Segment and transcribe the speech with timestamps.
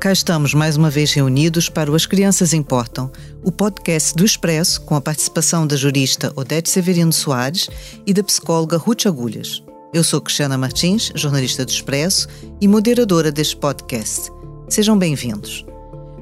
[0.00, 3.12] Cá estamos mais uma vez reunidos para o As Crianças Importam,
[3.44, 7.68] o podcast do Expresso, com a participação da jurista Odete Severino Soares
[8.06, 9.62] e da psicóloga Ruth Agulhas.
[9.92, 12.28] Eu sou Cristiana Martins, jornalista do Expresso
[12.62, 14.32] e moderadora deste podcast.
[14.70, 15.66] Sejam bem-vindos.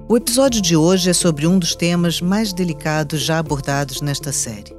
[0.09, 4.77] O episódio de hoje é sobre um dos temas mais delicados já abordados nesta série.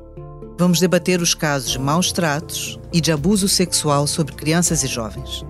[0.57, 5.45] Vamos debater os casos de maus tratos e de abuso sexual sobre crianças e jovens.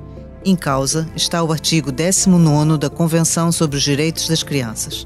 [0.46, 5.06] Em causa está o artigo 19 da Convenção sobre os Direitos das Crianças,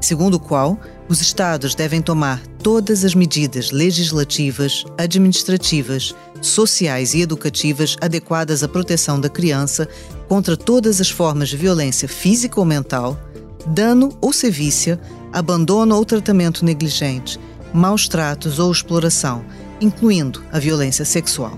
[0.00, 0.76] segundo o qual
[1.08, 9.20] os Estados devem tomar todas as medidas legislativas, administrativas, sociais e educativas adequadas à proteção
[9.20, 9.88] da criança
[10.28, 13.16] contra todas as formas de violência física ou mental,
[13.64, 15.00] dano ou sevícia,
[15.32, 17.38] abandono ou tratamento negligente,
[17.72, 19.44] maus tratos ou exploração,
[19.80, 21.56] incluindo a violência sexual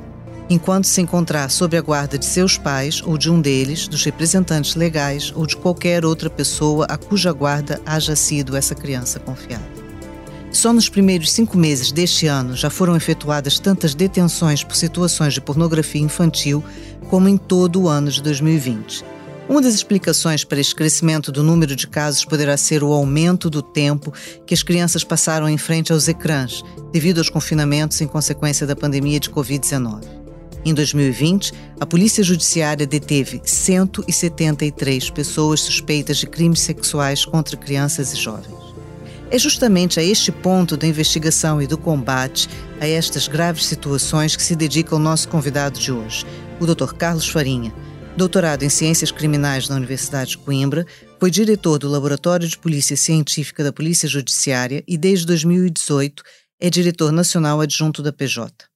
[0.49, 4.75] enquanto se encontrar sob a guarda de seus pais ou de um deles, dos representantes
[4.75, 9.85] legais ou de qualquer outra pessoa a cuja guarda haja sido essa criança confiada.
[10.51, 15.41] Só nos primeiros cinco meses deste ano já foram efetuadas tantas detenções por situações de
[15.41, 16.63] pornografia infantil
[17.11, 19.05] como em todo o ano de 2020.
[19.49, 23.61] Uma das explicações para este crescimento do número de casos poderá ser o aumento do
[23.61, 24.13] tempo
[24.47, 29.21] que as crianças passaram em frente aos ecrãs, devido aos confinamentos em consequência da pandemia
[29.21, 30.24] de Covid-19.
[30.65, 38.17] Em 2020, a Polícia Judiciária deteve 173 pessoas suspeitas de crimes sexuais contra crianças e
[38.17, 38.75] jovens.
[39.31, 42.49] É justamente a este ponto da investigação e do combate
[42.81, 46.25] a estas graves situações que se dedica o nosso convidado de hoje,
[46.59, 46.95] o Dr.
[46.95, 47.75] Carlos Farinha,
[48.17, 50.87] doutorado em Ciências Criminais na Universidade de Coimbra,
[51.21, 56.23] foi diretor do Laboratório de Polícia Científica da Polícia Judiciária e, desde 2018,
[56.59, 58.74] é diretor nacional adjunto da PJ.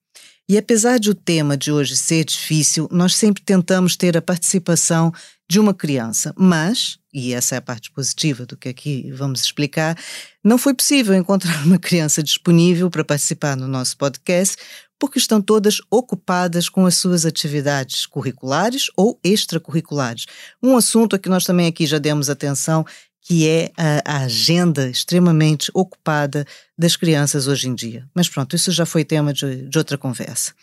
[0.48, 5.12] E apesar de o tema de hoje ser difícil, nós sempre tentamos ter a participação
[5.46, 9.98] de uma criança, mas, e essa é a parte positiva do que aqui vamos explicar,
[10.42, 14.56] não foi possível encontrar uma criança disponível para participar no nosso podcast,
[14.98, 20.26] porque estão todas ocupadas com as suas atividades curriculares ou extracurriculares.
[20.62, 22.84] Um assunto a que nós também aqui já demos atenção
[23.28, 26.46] que é a, a, agenda extremamente ocupada
[26.78, 28.08] das crianças hoje em dia.
[28.14, 30.54] Mas pronto, isso já foi tema de, de, outra conversa.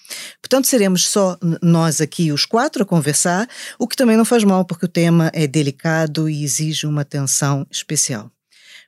[0.41, 4.65] Portanto, seremos só nós aqui, os quatro, a conversar, o que também não faz mal,
[4.65, 8.31] porque o tema é delicado e exige uma atenção especial.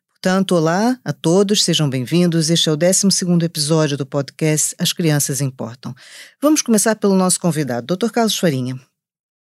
[0.09, 2.49] Portanto, olá a todos, sejam bem-vindos.
[2.49, 3.05] Este é o 12
[3.43, 5.93] episódio do podcast As Crianças Importam.
[6.41, 8.09] Vamos começar pelo nosso convidado, Dr.
[8.09, 8.75] Carlos Farinha.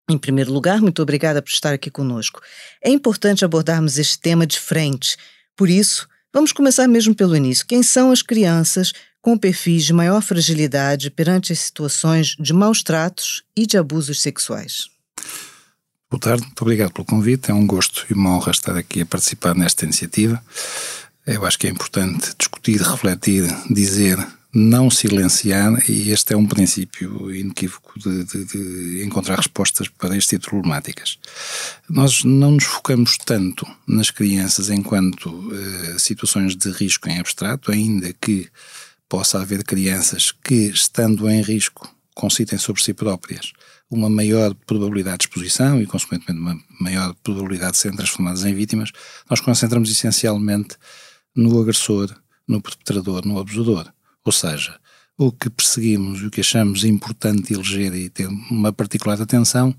[0.09, 2.43] Em primeiro lugar, muito obrigada por estar aqui conosco.
[2.83, 5.17] É importante abordarmos este tema de frente.
[5.57, 7.67] Por isso, vamos começar mesmo pelo início.
[7.67, 8.93] Quem são as crianças
[9.23, 14.91] com perfis de maior fragilidade perante as situações de maus tratos e de abusos sexuais?
[16.11, 17.51] Boa tarde, muito obrigado pelo convite.
[17.51, 20.45] É um gosto e uma honra estar aqui a participar nesta iniciativa.
[21.27, 24.19] Eu acho que é importante discutir, refletir, dizer
[24.55, 30.31] não silenciar, e este é um princípio inequívoco de, de, de, encontrar respostas para este
[30.31, 31.19] tipo de problemáticas.
[31.91, 38.13] Nós não nos focamos tanto nas crianças enquanto uh, situações de risco em abstrato, ainda
[38.13, 38.49] que
[39.09, 43.53] possa haver crianças que, estando em risco, concitem sobre si próprias
[43.91, 48.91] uma maior probabilidade de exposição e, consequentemente, uma maior probabilidade de serem transformadas em vítimas,
[49.29, 50.77] nós concentramos essencialmente
[51.35, 52.15] no agressor,
[52.47, 53.93] no perpetrador, no abusador.
[54.25, 54.79] Ou seja,
[55.17, 59.75] o que perseguimos e o que achamos importante eleger e ter uma particular atenção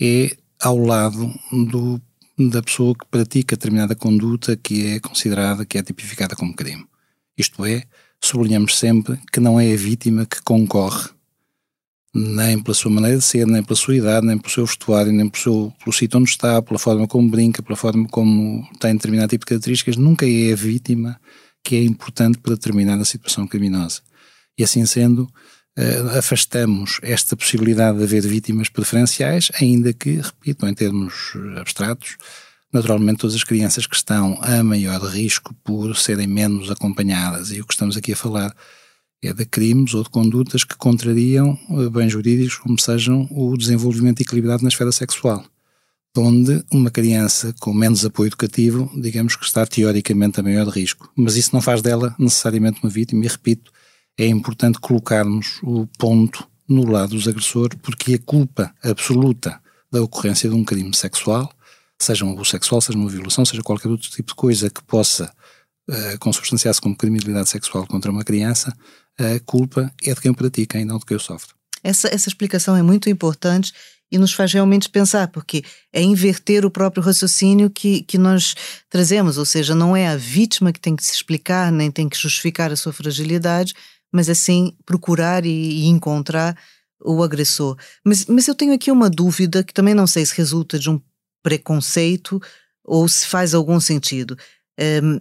[0.00, 2.00] é ao lado do,
[2.38, 6.84] da pessoa que pratica determinada conduta que é considerada, que é tipificada como crime.
[7.36, 7.84] Isto é,
[8.20, 11.10] sublinhamos sempre que não é a vítima que concorre
[12.14, 15.28] nem pela sua maneira de ser, nem pela sua idade, nem pelo seu vestuário, nem
[15.28, 19.30] pelo, seu, pelo sítio onde está, pela forma como brinca, pela forma como tem determinado
[19.30, 21.20] tipo de características, nunca é a vítima
[21.64, 24.02] que é importante para determinada situação criminosa.
[24.56, 25.22] E assim sendo,
[25.78, 32.16] uh, afastamos esta possibilidade de haver vítimas preferenciais, ainda que, repito, em termos abstratos,
[32.72, 37.66] naturalmente todas as crianças que estão a maior risco por serem menos acompanhadas, e o
[37.66, 38.54] que estamos aqui a falar
[39.22, 44.20] é de crimes ou de condutas que contrariam eh, bens jurídicos, como sejam o desenvolvimento
[44.20, 45.42] equilibrado na esfera sexual
[46.16, 51.10] onde uma criança com menos apoio educativo, digamos que está teoricamente a maior risco.
[51.16, 53.72] Mas isso não faz dela necessariamente uma vítima, e repito,
[54.16, 60.48] é importante colocarmos o ponto no lado dos agressores, porque a culpa absoluta da ocorrência
[60.48, 61.52] de um crime sexual,
[61.98, 65.32] seja um abuso sexual, seja uma violação, seja qualquer outro tipo de coisa que possa
[65.88, 68.72] uh, consubstanciar-se como criminalidade sexual contra uma criança,
[69.18, 71.50] a culpa é de quem o pratica e não de quem o sofre.
[71.82, 73.72] Essa, essa explicação é muito importante
[74.14, 78.54] e nos faz realmente pensar, porque é inverter o próprio raciocínio que, que nós
[78.88, 82.16] trazemos, ou seja, não é a vítima que tem que se explicar, nem tem que
[82.16, 83.74] justificar a sua fragilidade,
[84.12, 86.56] mas assim procurar e, e encontrar
[87.04, 87.76] o agressor.
[88.04, 91.00] Mas, mas eu tenho aqui uma dúvida que também não sei se resulta de um
[91.42, 92.40] preconceito
[92.84, 94.38] ou se faz algum sentido.
[95.02, 95.18] Um,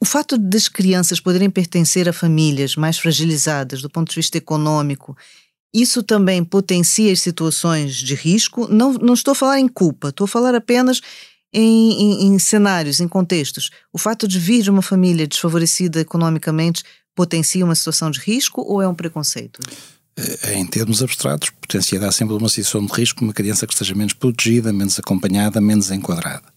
[0.00, 5.14] o fato das crianças poderem pertencer a famílias mais fragilizadas do ponto de vista econômico,
[5.74, 8.68] isso também potencia as situações de risco.
[8.72, 11.00] Não, não estou a falar em culpa, estou a falar apenas
[11.52, 13.70] em, em, em cenários, em contextos.
[13.92, 16.84] O fato de vir de uma família desfavorecida economicamente
[17.14, 19.58] potencia uma situação de risco ou é um preconceito?
[20.16, 24.12] Eh, em termos abstratos, potenciará sempre uma situação de risco uma criança que esteja menos
[24.12, 26.53] protegida, menos acompanhada, menos enquadrada.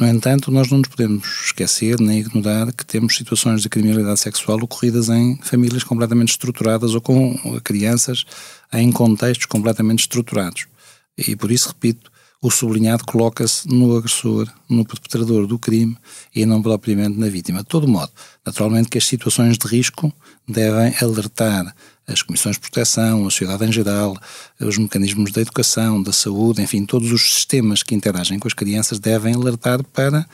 [0.00, 4.56] No entanto, nós não nos podemos esquecer nem ignorar que temos situações de criminalidade sexual
[4.62, 8.24] ocorridas em famílias completamente estruturadas ou com crianças
[8.72, 10.68] em contextos completamente estruturados.
[11.16, 15.96] E por isso, repito, o sublinhado coloca-se no agressor, no perpetrador do crime
[16.32, 17.64] e não propriamente na vítima.
[17.64, 18.12] De todo modo,
[18.46, 20.12] naturalmente que as situações de risco
[20.46, 21.74] devem alertar
[22.08, 24.16] as comissões de proteção, a sociedade em geral,
[24.58, 28.98] os mecanismos da educação, da saúde, enfim, todos os sistemas que interagem com as crianças
[28.98, 30.26] devem alertar para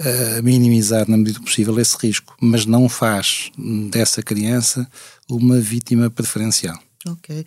[0.00, 3.50] uh, minimizar na medida possível esse risco, mas não faz
[3.90, 4.86] dessa criança
[5.28, 6.78] uma vítima preferencial.
[7.06, 7.46] Ok.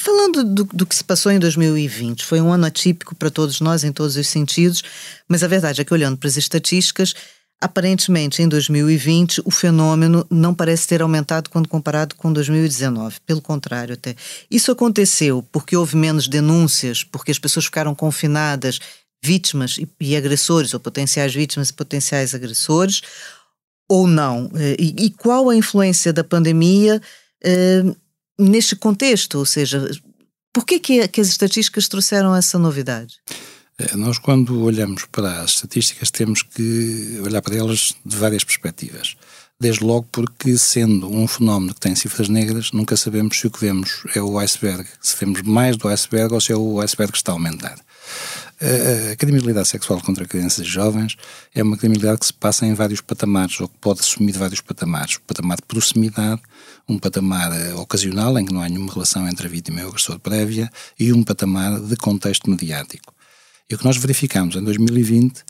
[0.00, 3.82] Falando do, do, que se passou em 2020, foi um ano atípico para todos nós
[3.82, 4.82] em todos os sentidos,
[5.28, 7.14] mas a verdade é que olhando para as estatísticas,
[7.60, 13.16] Aparentemente, em 2020, o fenômeno não parece ter aumentado quando comparado com 2019.
[13.26, 14.14] Pelo contrário, até.
[14.48, 18.78] Isso aconteceu porque houve menos denúncias, porque as pessoas ficaram confinadas,
[19.20, 23.00] vítimas e, e agressores, ou potenciais vítimas e potenciais agressores,
[23.88, 24.48] ou não?
[24.54, 27.02] Eh, e, e qual a influência da pandemia
[27.42, 27.82] eh,
[28.38, 29.36] neste contexto?
[29.36, 29.90] Ou seja,
[30.52, 33.16] por que, que, que as estatísticas trouxeram essa novidade?
[33.78, 39.16] É, nós, quando olhamos para as estatísticas, temos que olhar para elas de várias perspectivas.
[39.60, 43.60] Desde logo porque, sendo um fenómeno que tem cifras negras, nunca sabemos se o que
[43.60, 47.18] vemos é o iceberg, se vemos mais do iceberg ou se é o iceberg que
[47.18, 47.78] está a aumentar.
[49.12, 51.16] A criminalidade sexual contra crianças e jovens
[51.54, 55.16] é uma criminalidade que se passa em vários patamares, ou que pode assumir vários patamares.
[55.16, 56.42] Um patamar de proximidade,
[56.88, 59.88] um patamar eh, ocasional, em que não há nenhuma relação entre a vítima e o
[59.88, 63.14] agressor prévia, e um patamar de contexto mediático.
[63.70, 65.44] E o que nós verificamos em 2020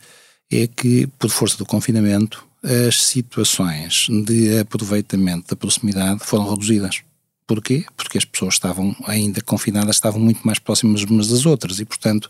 [0.51, 7.03] é que, por força do confinamento, as situações de aproveitamento da proximidade foram reduzidas.
[7.47, 7.87] Porquê?
[7.97, 12.29] Porque as pessoas estavam ainda confinadas, estavam muito mais próximas umas das outras e, portanto,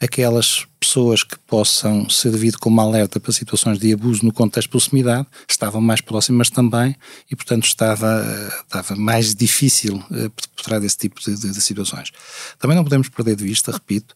[0.00, 5.28] aquelas pessoas que possam servir como alerta para situações de abuso no contexto de proximidade
[5.48, 6.96] estavam mais próximas também
[7.30, 12.10] e, portanto, estava, estava mais difícil uh, perpetrar desse tipo de, de, de situações.
[12.58, 14.14] Também não podemos perder de vista, repito,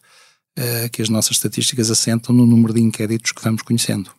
[0.57, 4.09] uh, que as nossas estatísticas assentam no número de inquéritos que vamos conhecendo.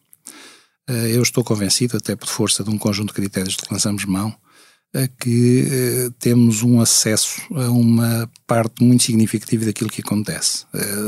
[0.89, 4.05] Uh, eu estou convencido, até por força de um conjunto de critérios de que lançamos
[4.05, 10.65] mão, uh, que temos um acesso a uma parte muito significativa daquilo que acontece.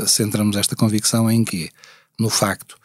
[0.07, 1.69] centramos esta convicção em que,
[2.19, 2.77] no facto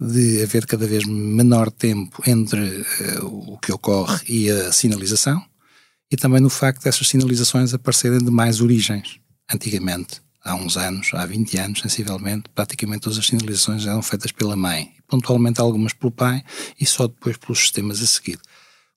[0.00, 2.84] de haver cada vez menor tempo entre
[3.22, 5.42] o que ocorre e a sinalização,
[6.10, 9.20] e também no facto dessas sinalizações aparecerem de mais origens.
[9.52, 14.56] Antigamente, há uns anos, há 20 anos, sensivelmente, praticamente todas as sinalizações eram feitas pela
[14.56, 16.42] mãe, pontualmente algumas pelo pai
[16.80, 18.38] e só depois pelos sistemas a seguir.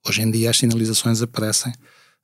[0.08, 1.74] Hoje em dia as sinalizações aparecem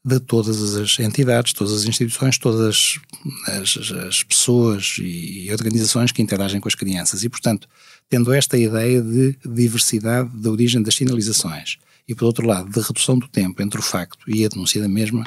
[0.04, 3.00] de todas as entidades, todas as instituições, todas
[3.48, 7.24] as, as, as pessoas e organizações que interagem com as crianças.
[7.24, 7.68] E, portanto,
[8.10, 13.18] tendo esta ideia de diversidade da origem das sinalizações e, por outro lado, de redução
[13.18, 15.24] do tempo entre o facto e a denúncia da mesma,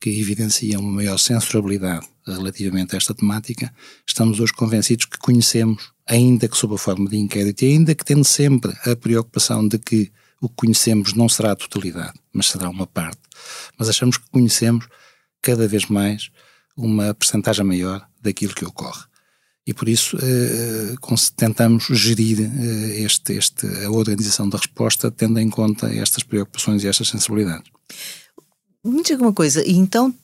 [0.00, 3.72] que evidencia uma maior censurabilidade relativamente a esta temática,
[4.06, 8.04] estamos hoje convencidos que conhecemos, ainda que sob a forma de inquérito, e ainda que
[8.04, 12.68] tendo sempre a preocupação de que o que conhecemos não será a totalidade, mas será
[12.68, 13.20] uma parte.
[13.78, 14.86] Mas achamos que conhecemos
[15.40, 16.30] cada vez mais
[16.76, 19.04] uma percentagem maior daquilo que ocorre.
[19.66, 20.94] E por isso eh,
[21.34, 26.88] tentamos gerir eh, este, este, a organização da resposta tendo em conta estas preocupações e
[26.88, 27.68] estas sensibilidades.
[28.84, 30.14] Me diga uma coisa, então,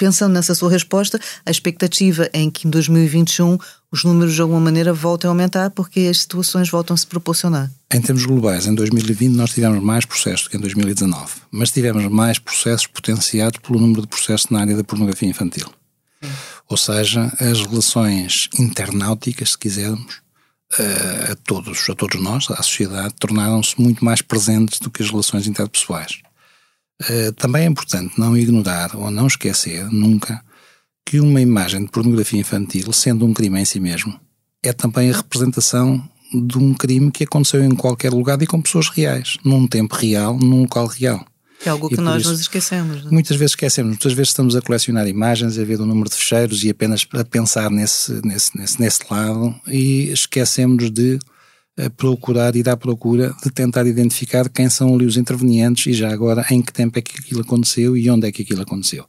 [0.00, 3.58] pensando nessa sua resposta, a expectativa é em que em 2021
[3.92, 7.70] os números de alguma maneira voltem a aumentar porque as situações voltam a se proporcionar?
[7.92, 12.06] Em termos globais, em 2020 nós tivemos mais processos do que em 2019, mas tivemos
[12.06, 15.66] mais processos potenciados pelo número de processos na área da pornografia infantil.
[16.66, 20.22] Ou seja, as relações internáuticas, se quisermos,
[20.78, 25.10] eh, a todos, a todos nós, à sociedade, tornaram-se muito mais presentes do que as
[25.10, 26.22] relações interpessoais.
[27.08, 30.42] Eh, também é importante não ignorar ou não esquecer nunca
[31.04, 34.18] que uma imagem de pornografia infantil, sendo um crime em si mesmo,
[34.62, 36.02] é também a representação
[36.32, 40.38] de um crime que aconteceu em qualquer lugar e com pessoas reais, num tempo real,
[40.38, 41.24] num local real.
[41.64, 43.02] É algo que nós isso, nos esquecemos.
[43.02, 43.10] Não?
[43.10, 43.12] É?
[43.12, 46.62] Muitas vezes esquecemos, muitas vezes estamos a colecionar imagens, a ver o número de fecheiros
[46.64, 51.18] e apenas a pensar nesse, nesse, nesse, nesse lado e esquecemos de
[51.96, 56.44] procurar, ir à procura de tentar identificar quem são ali os intervenientes e já agora
[56.50, 59.06] em que tempo é que aquilo aconteceu e onde é que aquilo aconteceu.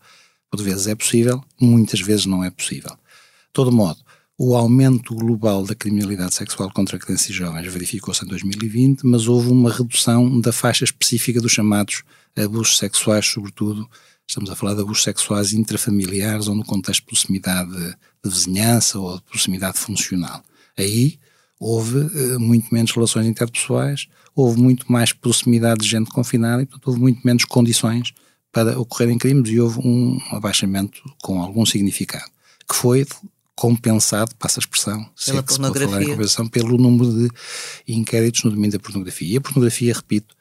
[0.50, 2.92] Por vezes é possível, muitas vezes não é possível.
[2.92, 4.00] De todo modo,
[4.38, 9.50] o aumento global da criminalidade sexual contra crianças e jovens verificou-se em 2020, mas houve
[9.50, 12.04] uma redução da faixa específica dos chamados
[12.36, 13.88] abusos sexuais, sobretudo,
[14.28, 17.96] estamos a falar de abusos sexuais intrafamiliares ou no contexto de proximidade de
[18.30, 20.44] vizinhança ou de proximidade funcional.
[20.78, 21.20] Aí
[21.62, 26.88] houve uh, muito menos relações interpessoais, houve muito mais proximidade de gente confinada e, portanto,
[26.88, 28.14] houve muito menos condições
[28.52, 32.26] para ocorrerem crimes e houve um abaixamento com algum significado,
[32.68, 33.06] que foi
[33.56, 36.50] compensado, passa a expressão, pela é pornografia.
[36.52, 37.30] pelo número de
[37.88, 39.36] inquéritos no domínio da pornografia.
[39.36, 40.36] E a pornografia, repito,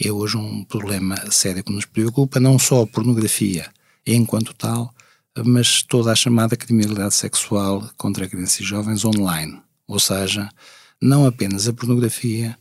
[0.00, 3.68] é hoje um problema sério que nos preocupa, não só a pornografia
[4.06, 4.94] enquanto tal,
[5.44, 9.60] mas toda a chamada criminalidade sexual contra crianças e jovens online.
[9.92, 10.48] Ou seja,
[11.00, 12.56] não apenas a pornografia,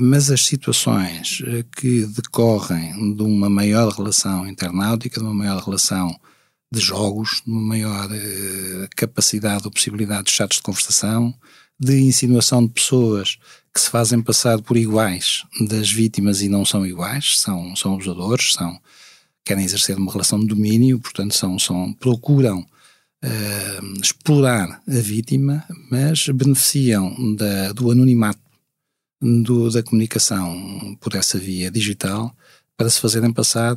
[0.00, 6.14] mas as situações eh, que decorrem de uma maior relação internautica, de uma maior relação
[6.72, 11.34] de jogos, de uma maior uh, capacidade ou possibilidade de chatos de conversação,
[11.78, 13.38] de insinuação de pessoas
[13.74, 18.52] que se fazem passar por iguais das vítimas e não são iguais, são, são abusadores,
[18.52, 18.80] são,
[19.44, 22.64] querem exercer uma relação de domínio, portanto são, são, procuram
[23.24, 28.40] uh, explorar a vítima, mas beneficiam da, do anonimato
[29.20, 32.34] do, da comunicação por essa via digital
[32.76, 33.76] para se fazerem passar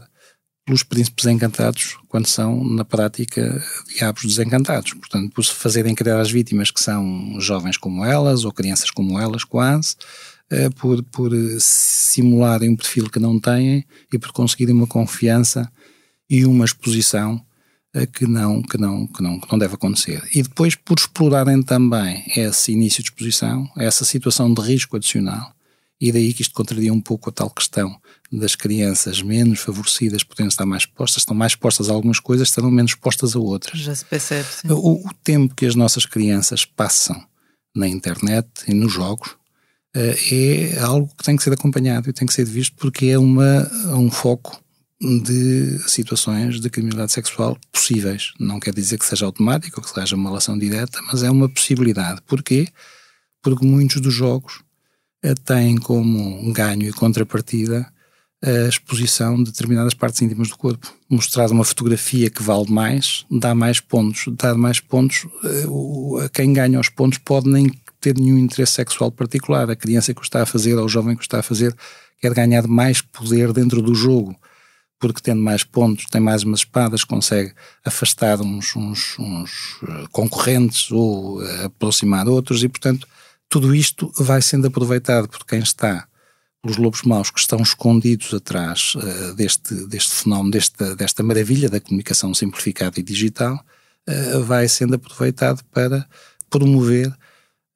[0.65, 3.61] pelos príncipes encantados quando são, na prática,
[3.93, 4.93] diabos desencantados.
[4.93, 9.19] Portanto, por se fazerem criar as vítimas que são jovens como elas ou crianças como
[9.19, 9.95] elas, quase,
[10.49, 15.69] eh, por, por simularem um perfil que não têm e por conseguirem uma confiança
[16.29, 17.43] e uma exposição
[18.11, 20.23] que não, que, não, que, não, que não deve acontecer.
[20.33, 25.53] E depois por explorarem também esse início de exposição, essa situação de risco adicional,
[26.01, 27.95] e daí que isto contraria um pouco a tal questão
[28.31, 32.71] das crianças menos favorecidas podendo estar mais expostas, estão mais expostas a algumas coisas, estarão
[32.71, 33.79] menos expostas a outras.
[33.79, 34.67] Já se percebe, sim.
[34.71, 37.23] O, o tempo que as nossas crianças passam
[37.75, 39.35] na internet e nos jogos
[39.95, 43.19] eh, é algo que tem que ser acompanhado e tem que ser visto porque é
[43.19, 44.59] uma, um foco
[45.03, 48.33] de situações de criminalidade sexual possíveis.
[48.39, 51.49] Não quer dizer que seja automático ou que seja uma relação direta, mas é uma
[51.49, 52.21] possibilidade.
[52.25, 52.67] Porquê?
[53.41, 54.61] Porque muitos dos jogos
[55.21, 57.91] eh, têm como ganho e contrapartida
[58.41, 60.93] a exposição de determinadas partes íntimas do corpo.
[61.09, 64.25] Mostrar uma fotografia que vale mais, dá mais pontos.
[64.37, 67.69] Dar mais pontos, eh, quem ganha os pontos pode nem
[67.99, 69.69] ter nenhum interesse sexual particular.
[69.69, 71.75] A criança que o está a fazer ou o jovem que o está a fazer
[72.21, 74.33] quer ganhar mais poder dentro do jogo
[75.03, 79.51] porque tendo mais pontos, tem mais umas espadas, consegue afastar uns, uns, uns
[79.83, 83.05] eh, concorrentes ou eh, aproximar outros e, portanto,
[83.49, 86.07] tudo isto vai sendo aproveitado por quem está,
[86.61, 91.81] pelos lobos maus que estão escondidos atrás uh, deste, deste fenómeno, desta, desta maravilha da
[91.81, 93.61] comunicação simplificada e digital,
[94.09, 96.07] uh, vai sendo aproveitado para
[96.49, 97.13] promover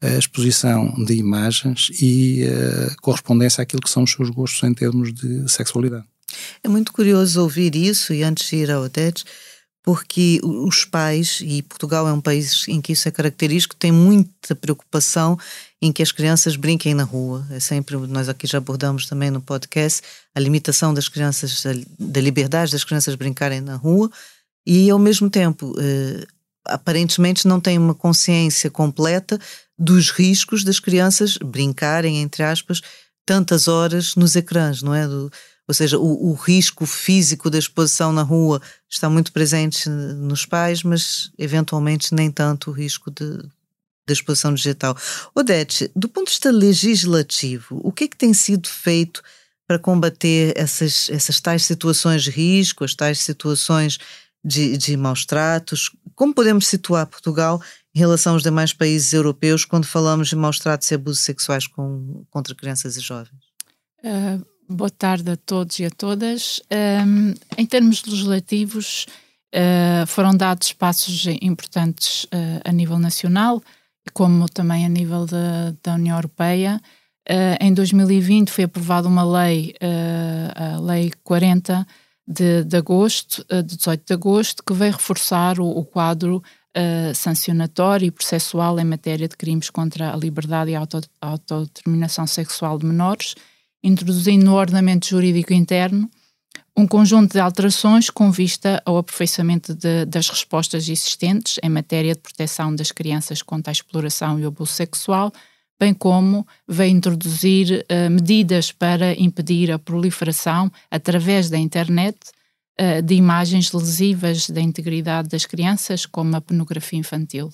[0.02, 5.14] a exposição de imagens e a correspondência àquilo que são os seus gostos em termos
[5.14, 6.06] de sexualidade.
[6.64, 9.24] É muito curioso ouvir isso, e antes de ir ao Odete,
[9.84, 14.54] porque os pais, e Portugal é um país em que isso é característico, tem muita
[14.54, 15.40] preocupação
[15.82, 17.48] em que as crianças brinquem na rua.
[17.52, 20.02] É sempre, nós aqui já abordamos também no podcast,
[20.36, 21.64] a limitação das crianças,
[21.98, 24.12] da liberdade das crianças brincarem na rua,
[24.66, 26.28] e ao mesmo tempo, eh,
[26.66, 29.40] aparentemente não tem uma consciência completa
[29.80, 32.82] dos riscos das crianças brincarem, entre aspas,
[33.26, 35.08] tantas horas nos ecrãs, não é?
[35.08, 35.32] Do,
[35.68, 40.82] ou seja, o, o, risco físico da exposição na rua está muito presente nos pais,
[40.82, 43.38] mas eventualmente nem tanto o risco de,
[44.08, 44.96] da exposição digital.
[45.36, 49.22] Odete, do ponto de vista legislativo, o que é que tem sido feito
[49.68, 54.00] para combater essas, essas tais situações de risco, as tais situações
[54.42, 55.92] de, de maus tratos?
[56.16, 57.62] Como podemos situar Portugal
[57.94, 62.24] em relação aos demais países europeus quando falamos de maus tratos e abusos sexuais com,
[62.30, 63.36] contra crianças e jovens?
[64.02, 66.62] Uh Boa tarde a todos e a todas.
[66.70, 69.06] Um, em termos legislativos,
[69.56, 73.64] uh, foram dados passos importantes uh, a nível nacional,
[74.12, 75.38] como também a nível de,
[75.82, 76.82] da União Europeia.
[77.30, 79.74] Uh, em 2020 foi aprovada uma lei,
[80.54, 81.88] a Lei 40,
[82.28, 86.44] de, de agosto, de 18 de agosto, que veio reforçar o, o quadro
[87.16, 92.78] sancionatório e processual em matéria de crimes contra a liberdade e a auto, autodeterminação sexual
[92.78, 93.34] de menores,
[93.84, 96.10] introduzindo no ordenamento jurídico interno
[96.78, 102.22] um conjunto de alterações com vista ao aperfeiçoamento de, das respostas existentes em matéria de
[102.22, 105.34] proteção das crianças contra a exploração e o abuso sexual,
[105.80, 112.16] bem como vai introduzir uh, medidas para impedir a proliferação, através da internet,
[112.80, 117.50] uh, de imagens lesivas da integridade das crianças, como a pornografia infantil.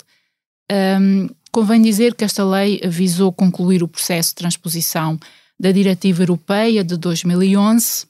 [0.70, 5.18] Um, convém dizer que esta lei visou concluir o processo de transposição
[5.58, 8.06] da Diretiva Europeia de 2011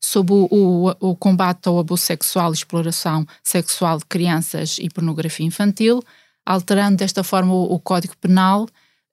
[0.00, 5.46] sobre o, o, o, combate ao abuso sexual e exploração sexual de crianças e pornografia
[5.46, 6.02] infantil,
[6.44, 8.66] alterando desta forma o, o Código Penal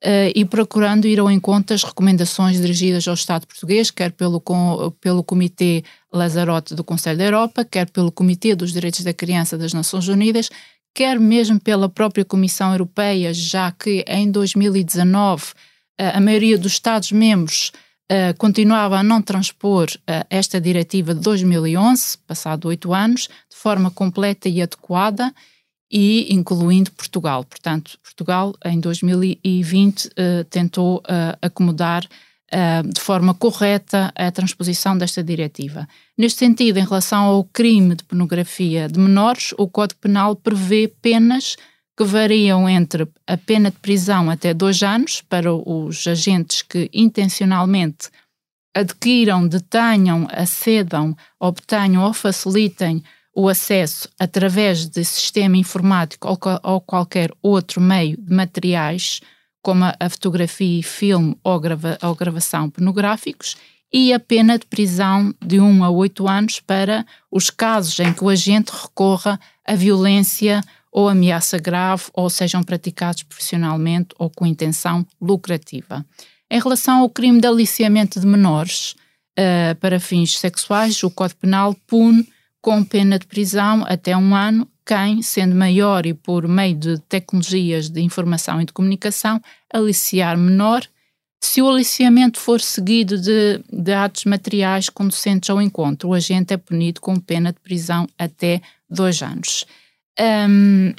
[0.04, 4.92] Uh, e procurando ir ao encontro das recomendações dirigidas ao Estado português, quer pelo, com,
[5.00, 9.72] pelo Comitê Lazarote do Conselho da Europa, quer pelo Comitê dos Direitos da Criança das
[9.72, 10.50] Nações Unidas,
[10.92, 15.71] quer mesmo pela própria Comissão Europeia, já que em 2019 uh,
[16.14, 17.72] a maioria dos Estados-membros
[18.10, 19.88] uh, continuava a não transpor
[20.28, 25.32] esta diretiva de 2011, passado oito anos, de forma completa e adequada,
[25.90, 27.44] e incluindo Portugal.
[27.44, 31.02] Portanto, Portugal em 2020 uh, eh, tentou
[31.40, 32.06] acomodar
[32.92, 35.88] de forma correta a transposição desta diretiva.
[36.18, 41.56] Neste sentido, em relação ao crime de pornografia de menores, o Código Penal prevê penas
[41.96, 48.08] que variam entre a pena de prisão até dois anos para os agentes que intencionalmente
[48.74, 53.02] adquiram, detenham, acedam, obtenham ou facilitem
[53.34, 59.20] o acesso através de sistema informático ou, ou qualquer outro meio de materiais,
[59.62, 63.56] como a fotografia, filme ou, grava, ou gravação pornográficos,
[63.92, 68.12] e a pena de prisão de 1 um a 8 anos para os casos em
[68.12, 74.46] que o agente recorra a violência ou ameaça grave ou sejam praticados profissionalmente ou com
[74.46, 76.04] intenção lucrativa.
[76.50, 78.94] Em relação ao crime de aliciamento de menores
[79.38, 82.28] uh, para fins sexuais, o Código Penal pune
[82.60, 87.88] com pena de prisão até um ano quem, sendo maior e por meio de tecnologias
[87.88, 89.40] de informação e de comunicação,
[89.72, 90.86] aliciar menor,
[91.40, 96.56] se o aliciamento for seguido de, de atos materiais conducentes ao encontro, o agente é
[96.56, 99.66] punido com pena de prisão até dois anos.
[100.20, 100.92] Um,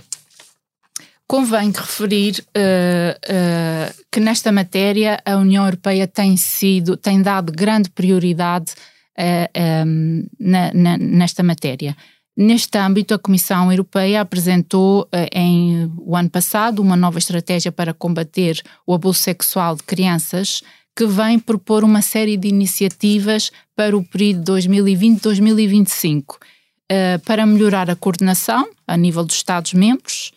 [1.27, 7.89] convém referir uh, uh, que nesta matéria a União Europeia tem sido, tem dado grande
[7.89, 8.73] prioridade
[9.17, 11.95] uh, um, na, na, nesta matéria.
[12.35, 18.59] Neste âmbito, a Comissão Europeia apresentou em o ano passado uma nova estratégia para combater
[18.87, 20.63] o abuso sexual de crianças,
[20.95, 26.37] que vem propor uma série de iniciativas para o período 2020-2025,
[26.93, 30.31] uh, para melhorar a coordenação a nível dos Estados-membros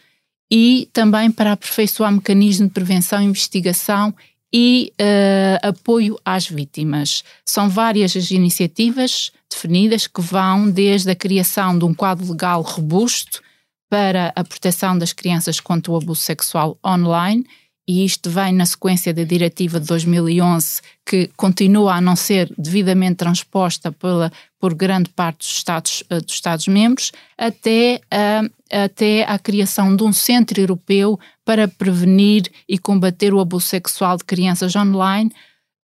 [0.51, 4.15] e também para aperfeiçoar mecanismos de prevenção, investigação
[4.53, 7.23] e uh, apoio às vítimas.
[7.45, 13.43] São várias as iniciativas definidas que vão desde a criação de um quadro legal robusto
[13.89, 17.45] para a proteção das crianças contra o abuso sexual online
[17.89, 23.15] e isto vem na sequência da diretiva de 2011, que continua a não ser devidamente
[23.15, 29.39] transposta pela, por grande parte dos Estados, uh, dos Estados membros, até, uh, até à
[29.39, 35.31] criação de um centro europeu para prevenir e combater o abuso sexual de crianças online,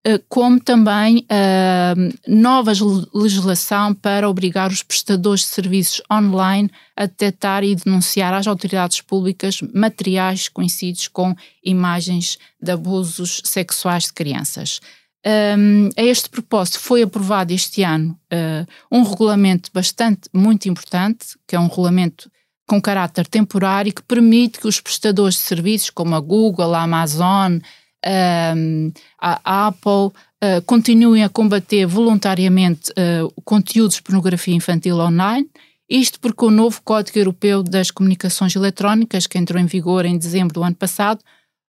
[0.05, 2.73] eh, como também uh, nova
[3.13, 9.61] legislação para obrigar os prestadores de serviços online a detectar e denunciar às autoridades públicas
[9.73, 11.33] materiais conhecidos com
[11.63, 14.81] imagens de abusos sexuais de crianças.
[15.25, 21.55] Um, a este propósito foi aprovado este ano uh, um regulamento bastante muito importante, que
[21.55, 22.29] é um regulamento
[22.67, 27.59] com caráter temporário que permite que os prestadores de serviços como a Google, a Amazon,
[28.05, 30.07] um, a Apple
[30.43, 35.49] uh, continuem a combater voluntariamente uh, conteúdos de pornografia infantil online.
[35.89, 40.53] Isto porque o novo Código Europeu das Comunicações Eletrónicas, que entrou em vigor em dezembro
[40.53, 41.21] do ano passado,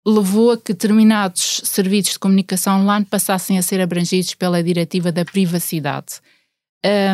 [0.06, 5.24] levou a que determinados serviços de comunicação online passassem a ser abrangidos pela Diretiva da
[5.24, 6.20] Privacidade.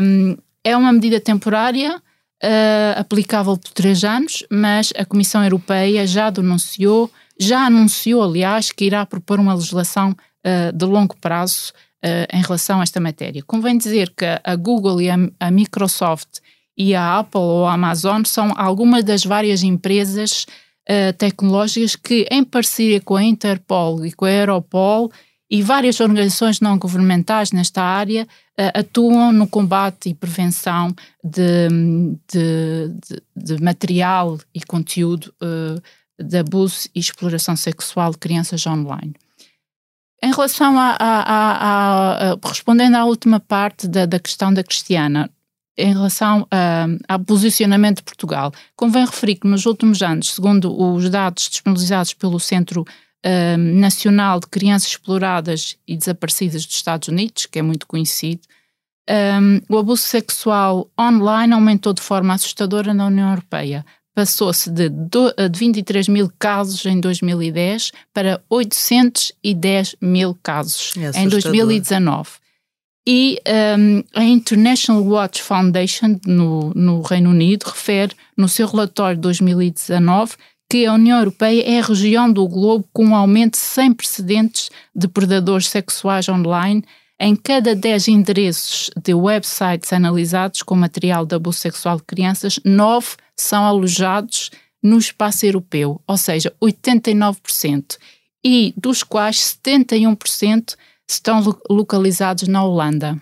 [0.03, 6.31] Um, é uma medida temporária, uh, aplicável por três anos, mas a Comissão Europeia já
[6.31, 11.73] denunciou já anunciou, aliás, que irá propor uma legislação uh, de longo prazo
[12.05, 13.43] uh, em relação a esta matéria.
[13.43, 16.39] Convém dizer que a Google e a, a, Microsoft
[16.77, 20.47] e a Apple ou a Amazon são algumas das várias empresas
[20.89, 25.11] uh, tecnológicas que, em parceria com a Interpol e com a Europol
[25.51, 28.27] e várias organizações não governamentais nesta área,
[28.73, 31.69] atuam no combate e prevenção de,
[32.33, 35.33] de, de, de material e conteúdo
[36.19, 39.15] de abuso e exploração sexual de crianças online.
[40.23, 45.31] Em relação a, a, a, a respondendo à última parte da, da questão da Cristiana,
[45.77, 46.47] em relação
[47.09, 52.39] ao posicionamento de Portugal, convém referir que nos últimos anos, segundo os dados disponibilizados pelo
[52.39, 52.85] Centro
[53.59, 58.43] Nacional de Crianças Exploradas e Desaparecidas dos Estados Unidos, que é muito conhecido,
[59.11, 63.85] um, o abuso sexual online aumentou de forma assustadora na União Europeia,
[64.15, 72.31] passou-se de, de 23 mil casos em 2010 para 810 mil casos é em 2019.
[73.07, 73.39] E
[73.79, 80.37] um, a International Watch Foundation, no, no Reino Unido, refere no seu relatório de 2019
[80.71, 85.07] que a União Europeia é a região do globo com um aumento sem precedentes de
[85.07, 86.83] predadores sexuais online.
[87.21, 93.17] Em cada 10 endereços de websites analisados com material de abuso sexual de crianças, 9
[93.37, 94.51] são alojados
[94.83, 97.97] no espaço europeu, ou seja, 89%,
[98.45, 100.75] e dos quais 71%
[101.09, 103.21] estão localizados na Holanda.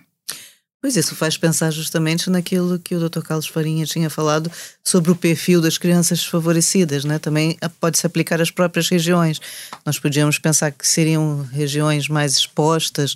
[0.83, 3.21] Pois isso faz pensar justamente naquilo que o Dr.
[3.21, 4.51] Carlos Farinha tinha falado
[4.83, 7.21] sobre o perfil das crianças desfavorecidas, né?
[7.21, 9.40] também pode-se aplicar às próprias regiões.
[9.87, 13.14] Nós podíamos pensar que seriam regiões mais expostas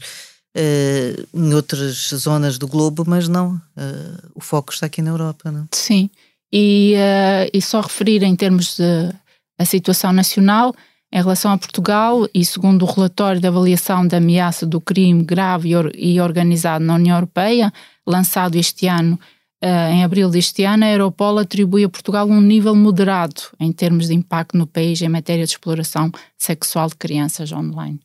[0.57, 5.51] uh, em outras zonas do globo, mas não, uh, o foco está aqui na Europa.
[5.51, 5.67] Não?
[5.73, 6.09] Sim,
[6.53, 9.13] e, uh, e só referir em termos de
[9.59, 10.73] a situação nacional,
[11.13, 15.71] em relação a Portugal, e segundo o relatório de avaliação da ameaça do crime grave
[15.95, 17.73] e organizado na União Europeia,
[18.07, 19.19] lançado este ano,
[19.63, 24.09] uh, em abril deste ano, a Europol atribui a Portugal um nível moderado em termos
[24.09, 28.01] de impacto no país em matéria de exploração sexual de crianças online.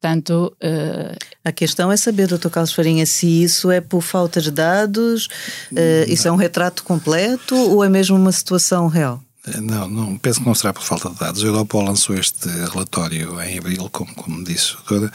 [0.00, 1.16] Portanto, uh...
[1.44, 2.48] a questão é saber, Dr.
[2.50, 5.26] Carlos Farinha, se isso é por falta de dados,
[5.72, 9.20] uh, isso é um retrato completo ou é mesmo uma situação real?
[9.54, 11.42] Eh, não, não, penso que não será por falta de dados.
[11.42, 15.12] A Europol lançou este relatório em abril, como, como disse doutor.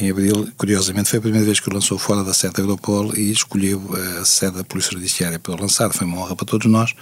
[0.00, 3.14] Em abril, curiosamente, foi a primeira vez que o lançou fora da sede da Europol
[3.16, 3.80] e escolheu
[4.20, 5.92] a sede da Polícia Judiciária para o lançar.
[5.92, 6.94] Foi uma honra para todos nós.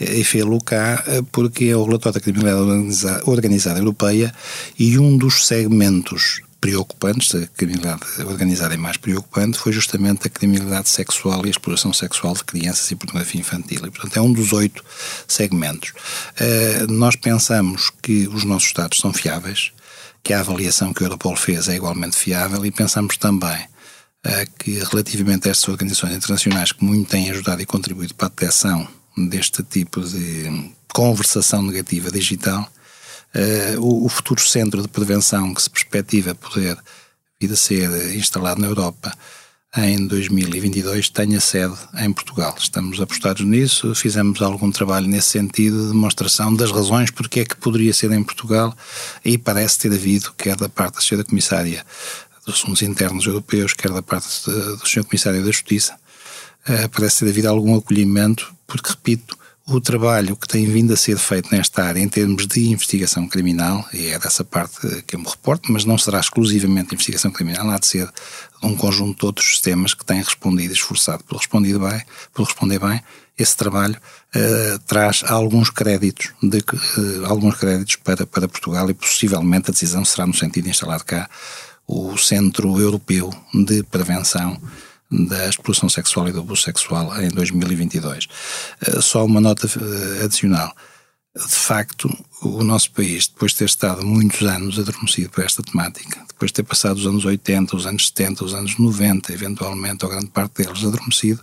[0.00, 4.34] E fez-lo cá porque é o relatório da criminalidade organizada, organizada europeia
[4.78, 10.88] e um dos segmentos preocupantes, a criminalidade organizada é mais preocupante, foi justamente a criminalidade
[10.88, 13.80] sexual e a exploração sexual de crianças e pornografia infantil.
[13.86, 14.84] E, portanto, é um dos oito
[15.26, 15.90] segmentos.
[16.40, 19.72] Uh, nós pensamos que os nossos dados são fiáveis,
[20.22, 23.60] que a avaliação que o Europol fez é igualmente fiável e pensamos também
[24.26, 28.30] uh, que, relativamente a estas organizações internacionais que muito têm ajudado e contribuído para a
[28.30, 32.68] detecção deste tipo de conversação negativa digital,
[33.34, 36.76] uh, o, o, futuro centro de prevenção que se perspectiva poder
[37.40, 39.12] vir a ser instalado na Europa
[39.76, 42.54] em 2022 tenha sede em Portugal.
[42.58, 47.54] Estamos apostados nisso, fizemos algum trabalho nesse sentido de demonstração das razões porque é que
[47.56, 48.74] poderia ser em Portugal
[49.24, 51.22] e parece ter havido, quer da parte da Sra.
[51.22, 51.84] Comissária
[52.46, 55.04] dos Assuntos Internos Europeus, quer da parte do Sr.
[55.04, 55.94] Comissário da Justiça,
[56.66, 59.37] uh, parece ter havido algum acolhimento, porque, repito,
[59.70, 63.86] o trabalho que tem vindo a ser feito nesta área em termos de investigação criminal,
[63.92, 67.78] e é dessa parte que eu me reporto, mas não será exclusivamente investigação criminal, há
[67.78, 68.10] de ser
[68.62, 72.02] um conjunto de outros sistemas que têm respondido, esforçado por responder bem,
[72.32, 73.02] por responder bem,
[73.38, 73.96] esse trabalho
[74.34, 80.04] uh, traz alguns créditos, de, uh, alguns créditos para, para Portugal e possivelmente a decisão
[80.04, 81.28] será no sentido de instalar cá
[81.86, 84.60] o Centro Europeu de Prevenção
[85.10, 88.28] da exploração sexual e do abuso sexual em 2022.
[88.86, 90.74] Eh, só uma nota eh, adicional.
[91.34, 92.10] De facto,
[92.42, 96.56] o nosso país, depois de ter estado muitos anos adormecido por esta temática, depois de
[96.56, 100.62] ter passado os anos 80, os anos 70, os anos 90, eventualmente, ou grande parte
[100.62, 101.40] deles adormecido,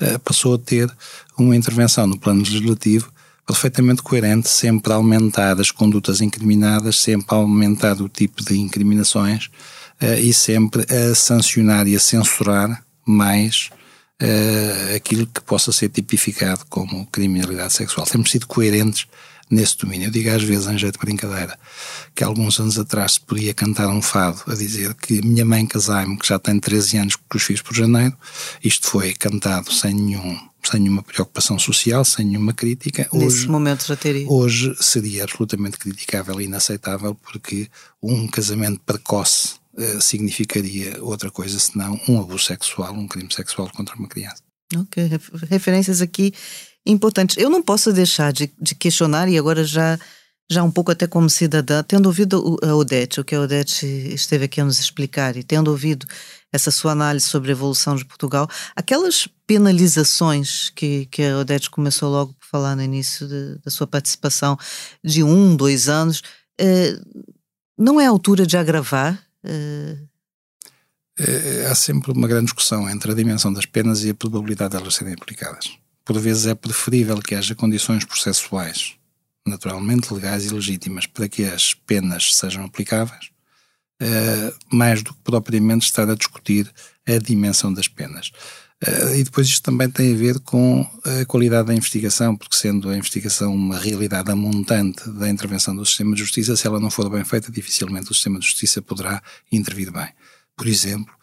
[0.00, 0.90] eh, passou a ter
[1.38, 3.12] uma intervenção no plano legislativo
[3.46, 9.48] perfeitamente coerente, sempre aumentar as condutas incriminadas, sempre aumentar o tipo de incriminações
[10.20, 13.70] e sempre a sancionar e a censurar mais
[14.22, 18.06] uh, aquilo que possa ser tipificado como criminalidade sexual.
[18.06, 19.06] Temos sido coerentes
[19.50, 20.08] nesse domínio.
[20.08, 21.58] Eu digo às vezes, em jeito de brincadeira,
[22.14, 26.18] que alguns anos atrás se podia cantar um fado a dizer que minha mãe casai-me,
[26.18, 28.16] que já tem 13 anos que os fiz por janeiro.
[28.62, 33.06] Isto foi cantado sem nenhum sem nenhuma preocupação social, sem nenhuma crítica.
[33.12, 34.28] Hoje, Nesse momento já teria.
[34.28, 37.68] Hoje seria absolutamente criticável e inaceitável porque
[38.02, 43.96] um casamento precoce uh, significaria outra coisa senão um abuso sexual, um crime sexual contra
[43.96, 44.42] uma criança.
[44.74, 45.08] Ok,
[45.48, 46.32] referências aqui
[46.84, 47.36] importantes.
[47.36, 49.98] Eu não posso deixar de, de questionar, e agora já,
[50.50, 54.44] já um pouco até como cidadã, tendo ouvido a Odete, o que a Odete esteve
[54.44, 56.06] aqui a nos explicar, e tendo ouvido
[56.52, 58.48] essa sua análise sobre a evolução de Portugal.
[58.74, 63.86] Aquelas penalizações que, que a Odete começou logo por falar no início de, da sua
[63.86, 64.58] participação,
[65.04, 66.22] de um, dois anos,
[66.58, 66.98] eh,
[67.78, 69.25] não é a altura de agravar?
[69.46, 70.06] Eh?
[71.70, 74.94] Há sempre uma grande discussão entre a dimensão das penas e a probabilidade de elas
[74.94, 75.78] serem aplicadas.
[76.04, 78.96] Por vezes é preferível que haja condições processuais
[79.46, 83.30] naturalmente legais e legítimas para que as penas sejam aplicáveis,
[84.02, 86.70] uh, mais do que propriamente estar a discutir
[87.06, 88.32] a dimensão das penas.
[88.84, 92.90] Uh, e depois isto também tem a ver com a qualidade da investigação, porque sendo
[92.90, 97.08] a investigação uma realidade amontante da intervenção do sistema de justiça, se ela não for
[97.08, 100.08] bem feita, dificilmente o sistema de justiça poderá intervir bem.
[100.54, 101.14] Por exemplo,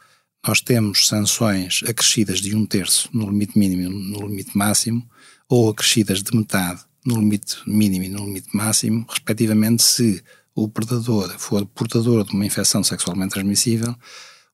[0.45, 5.07] nós temos sanções acrescidas de um terço no limite mínimo e no limite máximo,
[5.47, 10.23] ou acrescidas de metade no limite mínimo e no limite máximo, respectivamente, se
[10.55, 13.95] o predador for portador de uma infecção sexualmente transmissível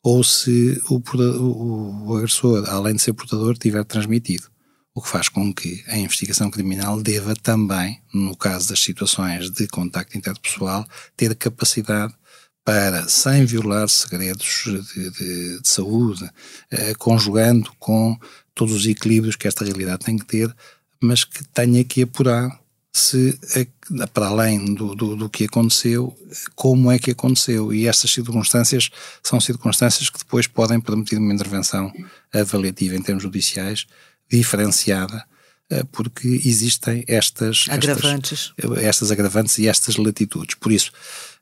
[0.02, 4.48] ou se o, o, o agressor, além de ser portador, tiver transmitido.
[4.94, 9.68] O que faz com que a investigação criminal deva também, no caso das situações de
[9.68, 10.86] contacto interpessoal,
[11.16, 12.14] ter capacidade
[12.66, 16.30] para, sem violar segredos de, de, de saúde,
[16.70, 18.18] eh, conjugando com
[18.54, 20.54] todos os equilíbrios que esta realidade tem que ter,
[21.02, 22.59] mas que tenha que apurar
[22.92, 23.40] se,
[24.14, 26.16] para além do, do, do, que aconteceu,
[26.56, 27.74] como é que aconteceu.
[27.74, 28.90] E estas circunstâncias
[29.24, 31.92] são circunstâncias que depois podem permitir uma intervenção
[32.34, 33.86] avaliativa em termos judiciais,
[34.30, 35.24] diferenciada,
[35.70, 38.54] eh, porque existem estas agravantes.
[38.58, 40.56] Estas, estas agravantes e estas latitudes.
[40.56, 40.92] Por isso,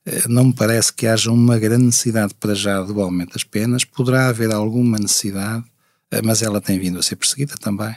[0.05, 3.85] eh, não me parece que haja uma grande necessidade para já do aumento das penas.
[3.85, 5.63] Poderá haver alguma necessidade,
[6.11, 7.95] eh, mas ela tem vindo a ser perseguida também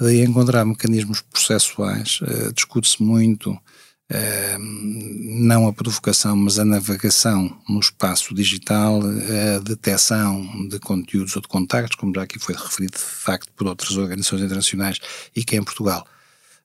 [0.00, 7.78] Daí encontrar mecanismos processuais, uh, discute-se muito uh, não a provocação, mas a navegação no
[7.78, 13.04] espaço digital, a detecção de conteúdos ou de contactos, como já aqui foi referido de
[13.04, 14.98] facto por outras organizações internacionais
[15.36, 16.06] e que em Portugal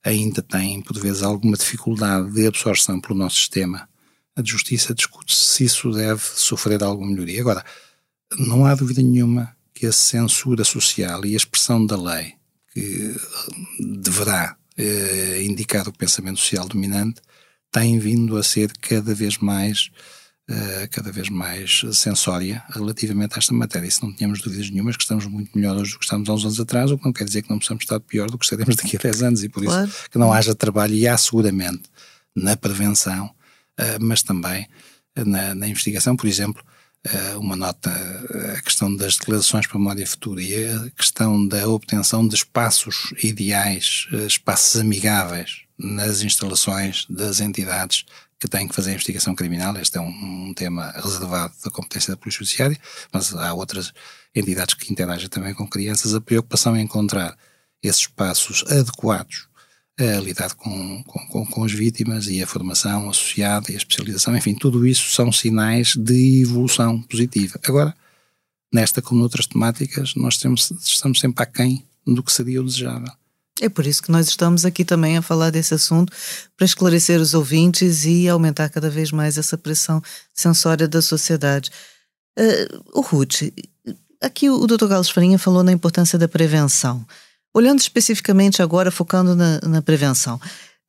[0.02, 3.90] ainda tem, por vezes, alguma dificuldade de absorção pelo nosso sistema.
[4.34, 7.42] A justiça discute se isso deve sofrer alguma melhoria.
[7.42, 7.66] Agora,
[8.38, 12.36] não há dúvida nenhuma que a censura social e a expressão da lei
[12.76, 13.16] que
[13.80, 17.22] deverá eh, indicar o pensamento social dominante,
[17.72, 19.90] tem vindo a ser cada vez mais
[20.48, 23.88] Uh, cada vez mais sensória relativamente a esta matéria.
[23.88, 26.34] E se não tínhamos dúvidas nenhumas que estamos muito melhor hoje do que estamos há
[26.36, 28.46] uns anos atrás, o que não quer dizer que não possamos estar pior do que
[28.46, 29.92] estaremos daqui a 10 anos e por isso claro.
[30.12, 31.90] que não haja trabalho e há seguramente
[32.36, 34.68] na prevenção, uh, mas também
[35.16, 36.75] na, na, investigação, por exemplo, eh,
[37.38, 41.68] uma nota, eh, a questão das declarações para a memória futura e a questão da
[41.68, 48.06] obtenção de espaços ideais, eh, espaços amigáveis nas instalações das entidades
[48.40, 49.78] que têm que fazer a investigação criminal.
[49.78, 52.78] Este é um, um tema reservado da competência da Polícia Judiciária,
[53.12, 53.94] mas há outras
[54.34, 56.14] entidades que interagem também com crianças.
[56.14, 57.38] A preocupação em encontrar
[57.84, 59.48] esses espaços adequados
[59.98, 64.54] a lidar com, com, com, as vítimas e a formação associada e a especialização, enfim,
[64.54, 67.60] tudo isso são sinais de evolução positiva.
[67.66, 67.96] Agora,
[68.74, 73.12] nesta como noutras temáticas, nós temos, estamos sempre aquém do que seria o desejável.
[73.62, 76.12] É por isso que nós estamos aqui também a falar desse assunto,
[76.58, 80.02] para esclarecer os ouvintes e aumentar cada vez mais essa pressão
[80.34, 81.72] sensória da sociedade.
[82.38, 83.44] Uh, o Ruth,
[84.22, 84.90] aqui o Dr.
[84.90, 87.06] Carlos Farinha falou na importância da prevenção.
[87.56, 90.38] Olhando especificamente agora, focando na, na prevenção,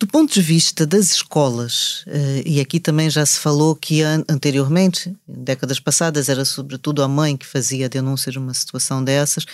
[0.00, 5.16] do ponto de vista das escolas, eh, e aqui também já se falou que anteriormente,
[5.28, 9.46] em décadas passadas, era sobretudo a mãe que fazia a denúncia de uma situação dessas.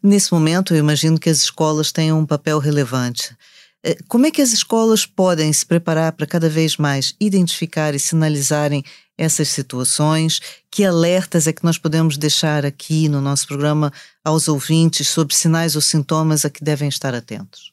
[0.00, 3.36] Nesse momento, eu imagino que as escolas tenham um papel relevante.
[3.84, 7.98] Eh, como é que as escolas podem se preparar para cada vez mais identificar e
[7.98, 8.84] sinalizarem
[9.20, 10.40] essas situações?
[10.70, 13.92] Que alertas é que nós podemos deixar aqui no nosso programa
[14.24, 17.70] aos ouvintes sobre sinais ou sintomas a que devem estar atentos?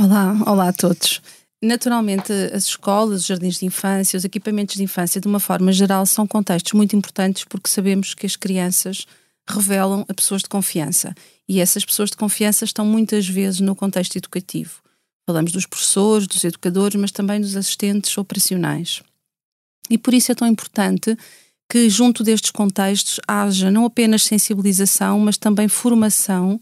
[0.00, 1.20] Olá, olá a todos.
[1.62, 6.06] Naturalmente, as escolas, os jardins de infância, os equipamentos de infância, de uma forma geral,
[6.06, 9.06] são contextos muito importantes porque sabemos que as crianças
[9.46, 11.14] revelam a pessoas de confiança
[11.46, 14.80] e essas pessoas de confiança estão muitas vezes no contexto educativo.
[15.26, 19.02] Falamos dos professores, dos educadores, mas também dos assistentes operacionais.
[19.88, 21.16] E por isso é tão importante
[21.68, 26.60] que, junto destes contextos, haja não apenas sensibilização, mas também formação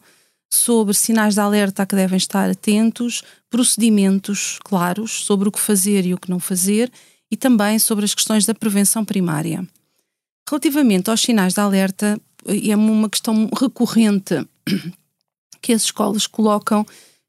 [0.51, 6.07] sobre sinais de alerta a que devem estar atentos, procedimentos claros sobre o que fazer
[6.07, 6.91] e o que não fazer
[7.31, 9.67] e também sobre as questões da prevenção primária.
[10.49, 14.35] Relativamente aos sinais de alerta, é uma questão recorrente
[15.61, 16.87] que as escolas colocam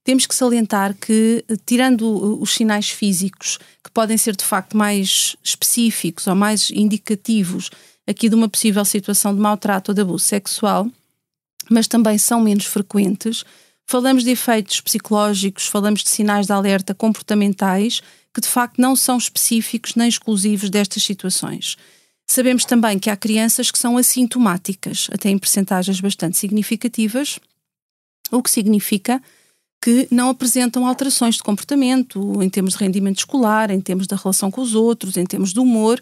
[0.10, 6.26] temos que salientar que, tirando os sinais físicos, que podem ser de facto mais específicos
[6.26, 7.70] ou mais indicativos,
[8.08, 10.90] aqui de uma possível situação de maltrato ou de abuso sexual,
[11.70, 13.46] mas também são menos frequentes.
[13.86, 18.02] Falamos de efeitos psicológicos, falamos de sinais de alerta comportamentais
[18.34, 21.78] que de facto não são específicos nem exclusivos destas situações.
[22.26, 27.40] Sabemos também que há crianças que são assintomáticas, até em percentagens bastante significativas,
[28.32, 29.22] o que significa
[29.82, 34.52] que não apresentam alterações de comportamento em termos de rendimento escolar, em termos da relação
[34.52, 36.02] com os outros, em termos de humor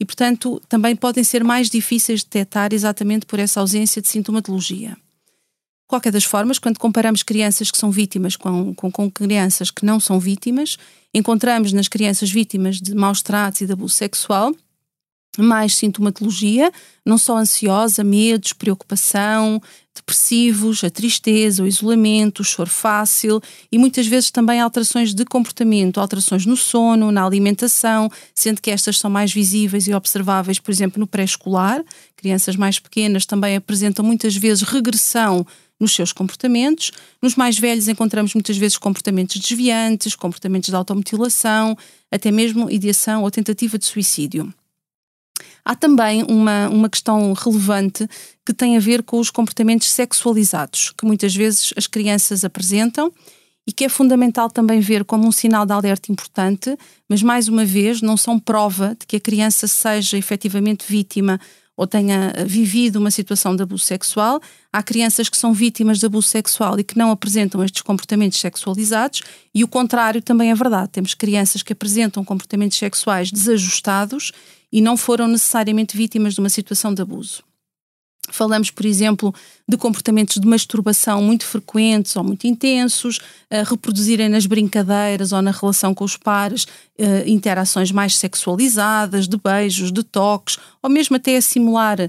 [0.00, 4.96] e, portanto, também podem ser mais difíceis de detectar exatamente por essa ausência de sintomatologia.
[5.86, 9.98] Qualquer das formas, quando comparamos crianças que são vítimas com, com, com, crianças que não
[9.98, 10.76] são vítimas,
[11.14, 14.54] encontramos nas crianças vítimas de maus tratos e de abuso sexual
[15.42, 16.70] mais sintomatologia,
[17.04, 19.60] não só ansiosa, medos, preocupação,
[19.94, 26.00] depressivos, a tristeza, o isolamento, o choro fácil e muitas vezes também alterações de comportamento,
[26.00, 30.98] alterações no sono, na alimentação, sendo que estas são mais visíveis e observáveis, por exemplo,
[30.98, 31.84] no pré-escolar.
[32.16, 35.46] Crianças mais pequenas também apresentam muitas vezes regressão
[35.78, 36.90] nos seus comportamentos.
[37.22, 41.76] Nos mais velhos encontramos muitas vezes comportamentos desviantes, comportamentos de automutilação,
[42.10, 44.52] até mesmo ideação ou tentativa de suicídio.
[45.64, 48.08] Há também uma, uma questão relevante
[48.44, 53.12] que tem a ver com os comportamentos sexualizados, que muitas vezes as crianças apresentam
[53.66, 56.74] e que é fundamental também ver como um sinal de alerta importante,
[57.06, 61.38] mas mais uma vez não são prova de que a criança seja efetivamente vítima
[61.78, 64.40] ou tenha vivido uma situação de abuso sexual.
[64.72, 69.22] Há crianças que são vítimas de abuso sexual e que não apresentam estes comportamentos sexualizados,
[69.54, 70.90] e o contrário também é verdade.
[70.90, 74.32] Temos crianças que apresentam comportamentos sexuais desajustados
[74.72, 77.47] e não foram necessariamente vítimas de uma situação de abuso.
[78.30, 79.34] Falamos, por exemplo,
[79.68, 83.20] de comportamentos de masturbação muito frequentes ou muito intensos,
[83.66, 89.92] reproduzirem nas brincadeiras ou na relação com os pares uh, interações mais sexualizadas, de beijos,
[89.92, 92.08] de toques, ou mesmo até a simular uh,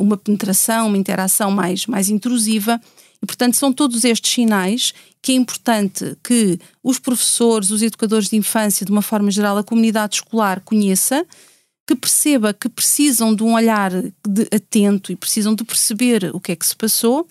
[0.00, 2.80] uma penetração, uma interação mais, mais intrusiva.
[3.22, 8.36] E, portanto, são todos estes sinais que é importante que os professores, os educadores de
[8.36, 11.26] infância, de uma forma geral, a comunidade escolar conheça
[11.90, 16.52] que perceba que precisam de um olhar de, atento e precisam de perceber o que
[16.52, 17.26] é que se passou,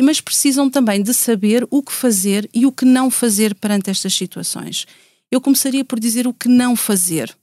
[0.00, 4.14] mas precisam também de saber o que fazer e o que não fazer perante estas
[4.14, 4.86] situações.
[5.32, 7.34] Eu começaria por dizer o que não fazer.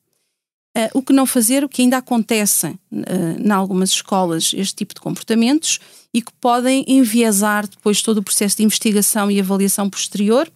[0.78, 2.78] Uh, o que não fazer, o que ainda acontece uh,
[3.38, 5.78] em algumas escolas, este tipo de comportamentos
[6.14, 10.50] e que podem enviesar depois todo o processo de investigação e avaliação posterior,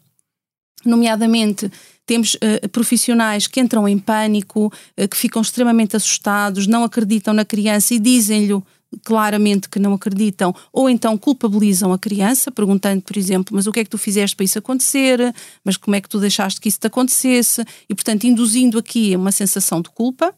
[0.86, 1.70] nomeadamente
[2.06, 7.46] temos uh, profissionais que entram em pânico, uh, que ficam extremamente assustados, não acreditam na
[7.46, 8.62] criança e dizem-lhe
[9.04, 13.82] claramente que não acreditam, ou então culpabilizam a criança, perguntando, por exemplo, mas o que
[13.82, 15.34] é que tu fizeste para isso acontecer?
[15.64, 17.66] Mas como é que tu deixaste que isso te acontecesse?
[17.90, 20.34] E, portanto, induzindo aqui uma sensação de culpa.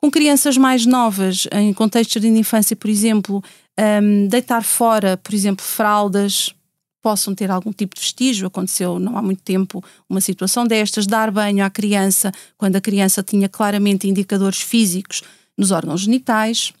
[0.00, 3.42] Com crianças mais novas, em contextos de infância, por exemplo,
[3.76, 6.54] um, ehm, deitar fora, por exemplo, fraldas,
[7.02, 8.46] possam ter algum tipo de vestígio.
[8.46, 13.22] Aconteceu não há muito tempo uma situação destas, dar banho à criança quando a criança
[13.22, 15.22] tinha claramente indicadores físicos
[15.56, 16.72] nos órgãos genitais.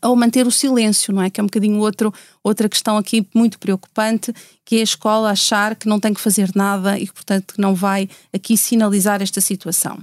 [0.00, 1.28] Ou manter o silêncio, não é?
[1.28, 4.32] Que é um bocadinho outro, outra questão aqui muito preocupante,
[4.64, 7.74] que é a escola achar que não tem que fazer nada e que, portanto, não
[7.74, 9.98] vai aqui sinalizar esta situação.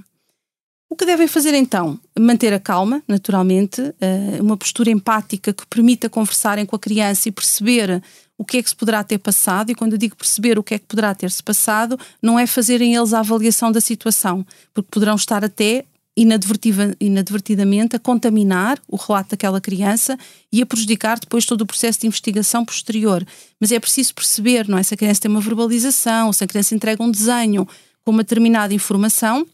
[0.90, 2.00] O que devem fazer então?
[2.18, 7.32] Manter a calma, naturalmente, eh, uma postura empática que permita conversarem com a criança e
[7.32, 8.02] perceber
[8.38, 10.74] o que é que se poderá ter passado, e quando eu digo perceber o que
[10.74, 15.16] é que poderá ter-se passado, não é fazerem eles a avaliação da situação, porque poderão
[15.16, 15.86] estar até
[16.18, 20.18] inadvertidamente a contaminar o relato daquela criança
[20.52, 23.26] e a prejudicar depois todo o processo de investigação posterior.
[23.60, 24.84] Mas é preciso perceber, não é?
[24.84, 27.68] Se a criança tem uma verbalização, se a criança entrega um desenho
[28.04, 29.46] com uma determinada informação,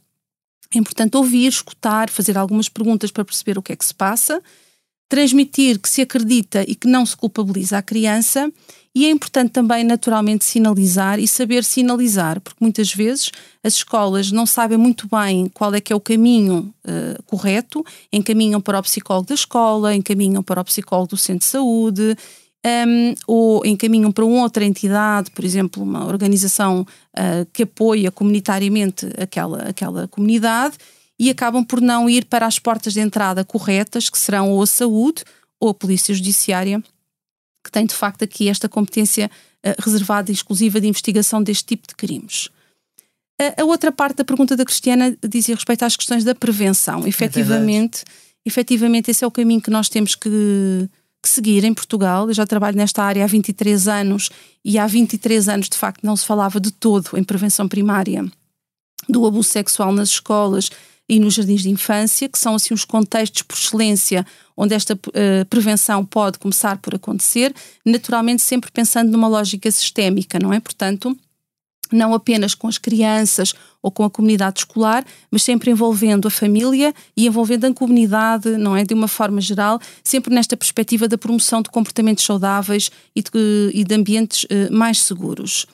[0.73, 4.41] é importante ouvir, escutar, fazer algumas perguntas para perceber o que é que se passa
[5.11, 8.49] transmitir que se acredita e que não se culpabiliza a criança.
[8.95, 13.29] E é importante também, naturalmente, sinalizar e saber sinalizar, porque muitas vezes
[13.61, 18.61] as escolas não sabem muito bem qual é que é o caminho uh, correto, encaminham
[18.61, 22.15] para o psicólogo da escola, encaminham para o psicólogo do centro de saúde,
[22.65, 29.63] um, ou encaminham para outra entidade, por exemplo, uma organização uh, que apoia comunitariamente aquela,
[29.63, 30.77] aquela comunidade,
[31.21, 34.65] e acabam por não ir para as portas de entrada corretas, que serão ou a
[34.65, 35.23] saúde
[35.59, 36.83] ou a polícia judiciária,
[37.63, 39.29] que tem de facto aqui esta competência
[39.63, 42.49] uh, reservada e exclusiva de investigação deste tipo de crimes.
[43.39, 47.05] A, a outra parte da pergunta da Cristiana dizia respeito às questões da prevenção.
[47.05, 48.03] É efetivamente,
[48.43, 50.89] efetivamente esse é o caminho que nós temos que,
[51.21, 52.29] que seguir em Portugal.
[52.29, 54.31] Eu já trabalho nesta área há 23 anos
[54.65, 58.25] e há 23 anos, de facto, não se falava de todo em prevenção primária
[59.07, 60.71] do abuso sexual nas escolas
[61.11, 65.45] e nos jardins de infância, que são assim os contextos por excelência onde esta uh,
[65.49, 67.53] prevenção pode começar por acontecer,
[67.85, 70.61] naturalmente sempre pensando numa lógica sistémica, não é?
[70.61, 71.13] Portanto,
[71.91, 76.93] não apenas com as crianças ou com a comunidade escolar, mas sempre envolvendo a família
[77.17, 78.85] e envolvendo a comunidade, não é?
[78.85, 83.83] De uma forma geral, sempre nesta perspectiva da promoção de comportamentos saudáveis e de, e
[83.83, 85.67] de ambientes uh, mais seguros.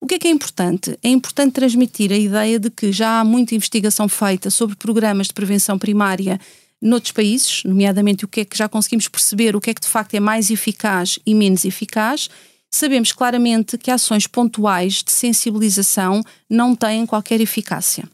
[0.00, 0.96] O que é que é importante?
[1.02, 5.34] É importante transmitir a ideia de que já há muita investigação feita sobre programas de
[5.34, 6.40] prevenção primária
[6.80, 9.88] noutros países, nomeadamente o que é que já conseguimos perceber, o que é que de
[9.88, 12.30] facto é mais eficaz e menos eficaz,
[12.70, 18.08] sabemos claramente que ações pontuais de sensibilização não têm qualquer eficácia.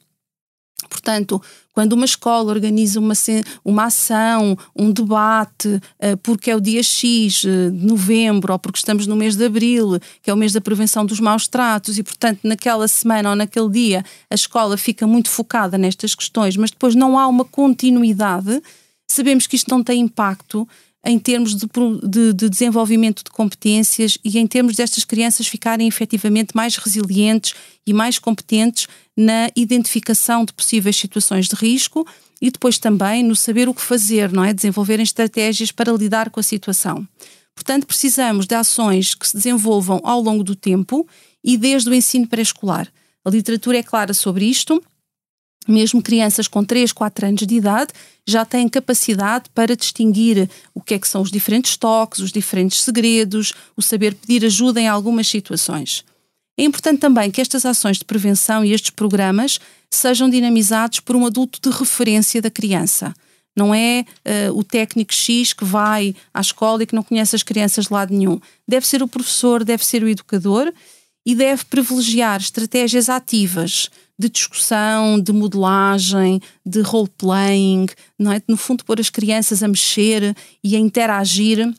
[0.88, 1.40] Portanto,
[1.72, 3.14] quando uma escola organiza uma,
[3.64, 8.78] uma ação, um debate, uh, porque é o dia X uh, de novembro ou porque
[8.78, 12.02] estamos no mês de abril, que é o mês da prevenção dos maus tratos, e
[12.02, 16.94] portanto naquela semana ou naquele dia a escola fica muito focada nestas questões, mas depois
[16.94, 18.62] não há uma continuidade,
[19.08, 20.68] sabemos que isto não tem impacto
[21.04, 21.66] em termos de,
[22.02, 27.54] de, de, desenvolvimento de competências e em termos destas crianças ficarem efetivamente mais resilientes
[27.86, 32.06] e mais competentes na identificação de possíveis situações de risco
[32.40, 34.52] e depois também no saber o que fazer, não é?
[34.52, 37.06] Desenvolverem estratégias para lidar com a situação.
[37.54, 41.06] Portanto, precisamos de ações que se desenvolvam ao longo do tempo
[41.42, 42.88] e desde o ensino pré-escolar.
[43.24, 44.82] A literatura é clara sobre isto
[45.66, 47.92] mesmo crianças com 3, 4 anos de idade
[48.26, 52.82] já têm capacidade para distinguir o que é que são os diferentes toques, os diferentes
[52.82, 56.04] segredos, o saber pedir ajuda em algumas situações.
[56.56, 59.58] É importante também que estas ações de prevenção e estes programas
[59.90, 63.14] sejam dinamizados por um adulto de referência da criança.
[63.56, 64.04] Não é
[64.48, 67.92] uh, o técnico X que vai à escola e que não conhece as crianças de
[67.92, 68.40] lado nenhum.
[68.66, 70.72] Deve ser o professor, deve ser o educador
[71.26, 73.88] e deve privilegiar estratégias ativas
[74.18, 77.86] de discussão, de modelagem, de role-playing,
[78.20, 78.42] é?
[78.46, 81.72] No fundo, pôr as crianças a mexer e a interagir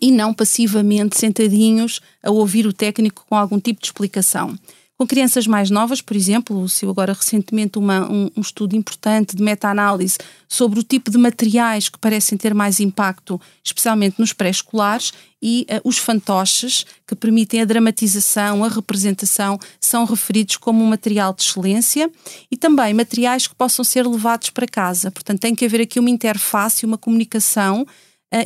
[0.00, 4.56] e não passivamente sentadinhos a ouvir o técnico com algum tipo de explicação.
[4.98, 9.40] Com crianças mais novas, por exemplo, saiu agora recentemente uma, um, um, estudo importante de
[9.40, 10.18] meta-análise
[10.48, 15.88] sobre o tipo de materiais que parecem ter mais impacto, especialmente nos pré-escolares, e uh,
[15.88, 22.10] os fantoches, que permitem a dramatização, a representação, são referidos como um material de excelência
[22.50, 25.12] e também materiais que possam ser levados para casa.
[25.12, 27.86] Portanto, tem que haver aqui uma interface, uma comunicação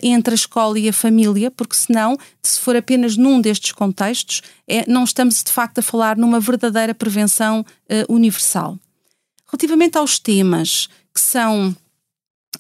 [0.03, 4.89] entre a escola e a família, porque senão, se for apenas num destes contextos, é,
[4.89, 8.79] não estamos de facto a falar numa verdadeira prevenção uh, universal.
[9.51, 11.77] Relativamente aos temas que são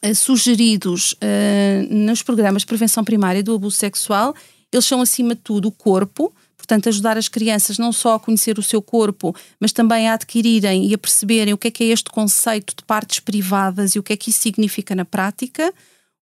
[0.05, 1.15] uh, sugeridos
[1.89, 4.35] nos programas de prevenção primária do abuso sexual,
[4.73, 8.59] eles são acima de tudo o corpo, portanto, ajudar as crianças não só a conhecer
[8.59, 11.87] o seu corpo, mas também a adquirirem e a perceberem o que é que é
[11.89, 15.73] este conceito de partes privadas e o que é que isso significa na prática.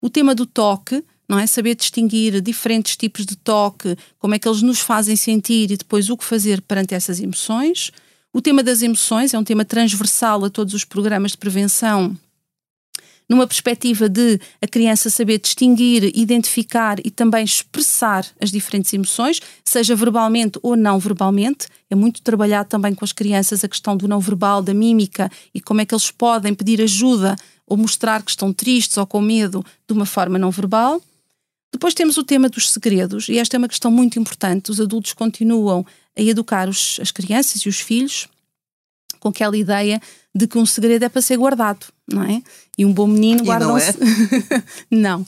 [0.00, 1.46] O tema do toque, não é?
[1.46, 6.08] Saber distinguir diferentes tipos de toque, como é que eles nos fazem sentir e depois
[6.10, 7.90] o que fazer perante essas emoções.
[8.32, 12.16] O tema das emoções é um tema transversal a todos os programas de prevenção,
[13.30, 19.94] numa perspectiva de a criança saber distinguir, identificar e também expressar as diferentes emoções, seja
[19.94, 21.68] verbalmente ou não verbalmente.
[21.88, 25.60] É muito trabalhado também com as crianças a questão do não verbal, da mímica e
[25.60, 27.36] como é que eles podem pedir ajuda
[27.70, 31.00] ou mostrar que estão tristes ou com medo de uma forma não verbal.
[31.72, 34.72] Depois temos o tema dos segredos, e esta é uma questão muito importante.
[34.72, 35.86] Os adultos continuam
[36.18, 38.26] a educar os, as crianças e os filhos
[39.20, 40.02] com aquela ideia
[40.34, 42.42] de que um segredo é para ser guardado, não é?
[42.76, 43.94] E um bom menino guarda não é?
[44.90, 45.24] não.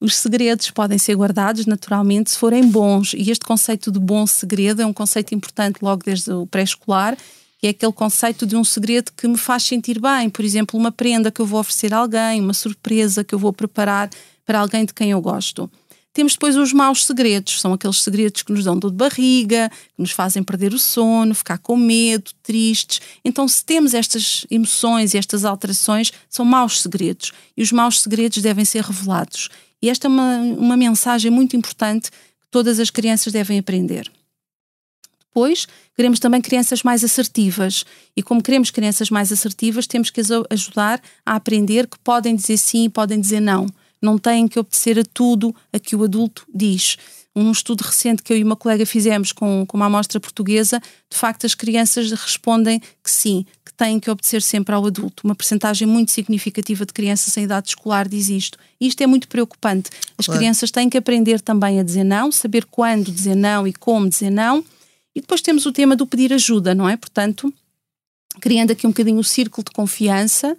[0.00, 4.80] Os segredos podem ser guardados naturalmente se forem bons, e este conceito de bom segredo
[4.80, 7.18] é um conceito importante logo desde o pré-escolar
[7.60, 10.30] que é aquele conceito de um segredo que me faz sentir bem.
[10.30, 13.52] Por exemplo, uma prenda que eu vou oferecer a alguém, uma surpresa que eu vou
[13.52, 14.08] preparar
[14.46, 15.70] para alguém de quem eu gosto.
[16.12, 20.00] Temos depois os maus segredos, são aqueles segredos que nos dão dor de barriga, que
[20.00, 23.00] nos fazem perder o sono, ficar com medo, tristes.
[23.24, 27.30] Então, se temos estas emoções e estas alterações, são maus segredos.
[27.56, 29.50] E os maus segredos devem ser revelados.
[29.80, 34.10] E esta é uma, uma mensagem muito importante que todas as crianças devem aprender.
[35.28, 35.68] Depois,
[36.00, 37.84] queremos também crianças mais assertivas.
[38.16, 42.56] E como queremos crianças mais assertivas, temos que as ajudar a aprender que podem dizer
[42.56, 43.66] sim e podem dizer não.
[44.00, 46.96] Não têm que obedecer a tudo a que o adulto diz.
[47.36, 50.80] Um estudo recente que eu e uma colega fizemos com, com uma amostra portuguesa,
[51.10, 55.26] de facto, as crianças respondem que sim, que têm que obedecer sempre ao adulto.
[55.26, 58.58] Uma percentagem muito significativa de crianças em idade escolar diz isto.
[58.80, 59.90] E isto é muito preocupante.
[60.16, 60.38] As claro.
[60.38, 64.30] crianças têm que aprender também a dizer não, saber quando dizer não e como dizer
[64.30, 64.64] não
[65.14, 66.96] e depois temos o tema do pedir ajuda, não é?
[66.96, 67.52] Portanto,
[68.40, 70.56] criando aqui um bocadinho o círculo de confiança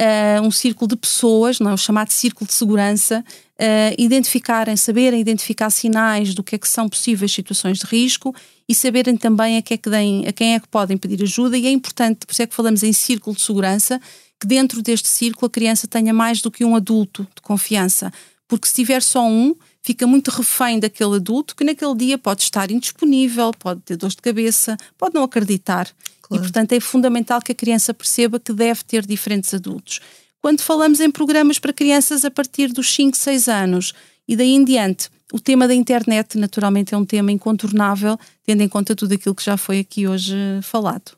[0.00, 1.74] uh, um círculo de pessoas, não é?
[1.74, 6.88] o chamado círculo de segurança, uh, identificarem, saberem identificar sinais do que é que são
[6.88, 8.34] possíveis situações de risco
[8.68, 11.56] e saberem também a, que é que deem, a quem é que podem pedir ajuda.
[11.56, 14.00] E é importante, por isso é que falamos em círculo de segurança,
[14.40, 18.12] que dentro deste círculo a criança tenha mais do que um adulto de confiança.
[18.48, 22.70] Porque se tiver só um, fica muito refém daquele adulto que naquele dia pode estar
[22.70, 25.86] indisponível, pode ter dor de cabeça, pode não acreditar.
[26.22, 26.42] Claro.
[26.42, 30.00] E, portanto, é fundamental que a criança perceba que deve ter diferentes adultos.
[30.40, 33.92] Quando falamos em programas para crianças a partir dos 5, 6 anos
[34.26, 38.68] e daí em diante, o tema da internet, naturalmente, é um tema incontornável, tendo em
[38.68, 41.12] conta tudo aquilo que já foi aqui hoje falado.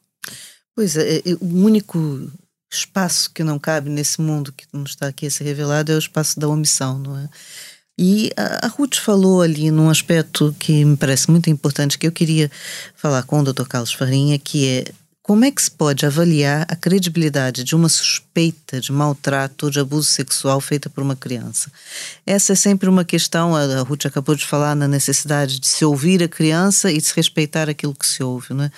[0.75, 2.29] Pois é, é, o único
[2.69, 5.99] espaço que não cabe nesse mundo que nos está aqui a ser revelado é o
[5.99, 7.29] espaço da omissão, não é?
[7.99, 12.51] E a Ruth falou ali num aspecto que me parece muito importante, que eu queria
[12.95, 13.65] falar com o Dr.
[13.65, 14.85] Carlos Farinha, que é
[15.27, 19.81] como é que se pode avaliar a credibilidade de uma suspeita de maltrato ou de
[19.81, 21.69] abuso sexual feita por uma criança?
[22.25, 26.23] Essa é sempre uma questão, a Ruth acabou de falar na necessidade de se ouvir
[26.23, 28.55] a criança e de se respeitar aquilo que se ouve.
[28.55, 28.71] Não é?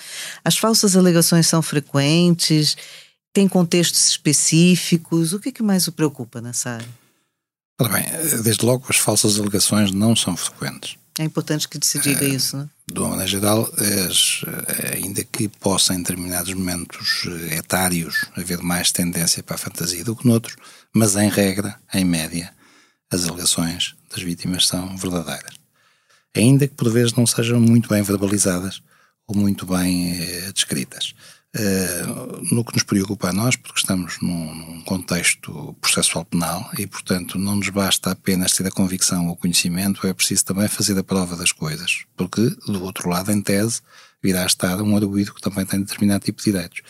[0.43, 2.75] As falsas alegações são frequentes,
[3.31, 7.08] tem contextos específicos, o que, é que mais o preocupa nessa área?
[7.79, 8.05] Ora bem,
[8.43, 10.97] desde logo as falsas alegações não são frequentes.
[11.17, 12.69] É importante que se diga uh, isso, não é?
[12.93, 13.69] De uma maneira geral,
[14.09, 19.59] as, eh, ainda que possa em determinados momentos eh, etários haver mais tendência para a
[19.59, 20.55] fantasia do que noutros,
[20.93, 22.51] mas em regra, em média,
[23.11, 25.53] as alegações das vítimas são verdadeiras.
[26.35, 28.81] Ainda que por vezes não sejam muito bem verbalizadas
[29.27, 31.13] ou muito bem eh, descritas.
[31.55, 36.85] Uh, no que nos preocupa a nós, porque estamos num, num, contexto processual penal e,
[36.85, 40.95] portanto, não nos basta apenas ter a convicção ou o conhecimento, é preciso também fazer
[40.99, 43.81] a prova das coisas, porque, do outro lado, em tese,
[44.21, 46.81] virá a estar um arguído que também tem determinado tipo de direitos.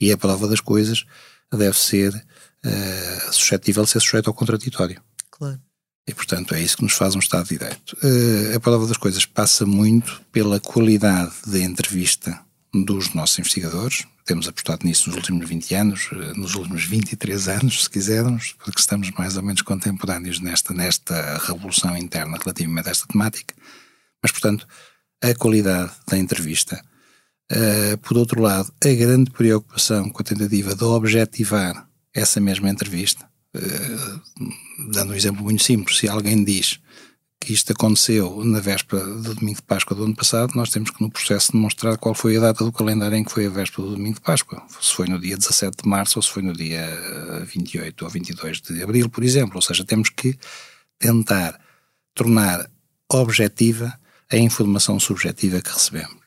[0.00, 1.04] E a prova das coisas
[1.52, 5.02] deve ser uh, suscetível de ser sujeito ao contraditório.
[5.30, 5.60] Claro.
[6.06, 7.94] E, portanto, é isso que nos faz um Estado de Direito.
[8.02, 14.06] Uh, a prova das coisas passa muito pela qualidade da entrevista dos nossos investigadores.
[14.24, 18.80] Temos apostado nisso nos últimos 20 anos, eh, nos últimos 23 anos, se quisermos, porque
[18.80, 23.54] estamos mais ou menos contemporâneos nesta, nesta revolução interna relativamente a esta temática.
[24.22, 24.66] Mas, portanto,
[25.22, 26.82] a qualidade da entrevista.
[27.50, 33.26] Uh, por outro lado, a grande preocupação com a tentativa de objetivar essa mesma entrevista.
[33.56, 36.78] Uh, dando um exemplo muito simples, se alguém diz
[37.40, 41.00] que isto aconteceu na véspera do domingo de Páscoa do ano passado, nós temos que
[41.00, 43.94] no processo demonstrar qual foi a data do calendário em que foi a véspera do
[43.94, 44.62] domingo de Páscoa.
[44.80, 46.84] Se foi no dia 17 de março ou se foi no dia
[47.46, 49.56] 28 ou 22 de abril, por exemplo.
[49.56, 50.36] Ou seja, temos que
[50.98, 51.58] tentar
[52.14, 52.68] tornar
[53.08, 53.98] objetiva
[54.30, 56.18] a informação subjetiva que recebemos.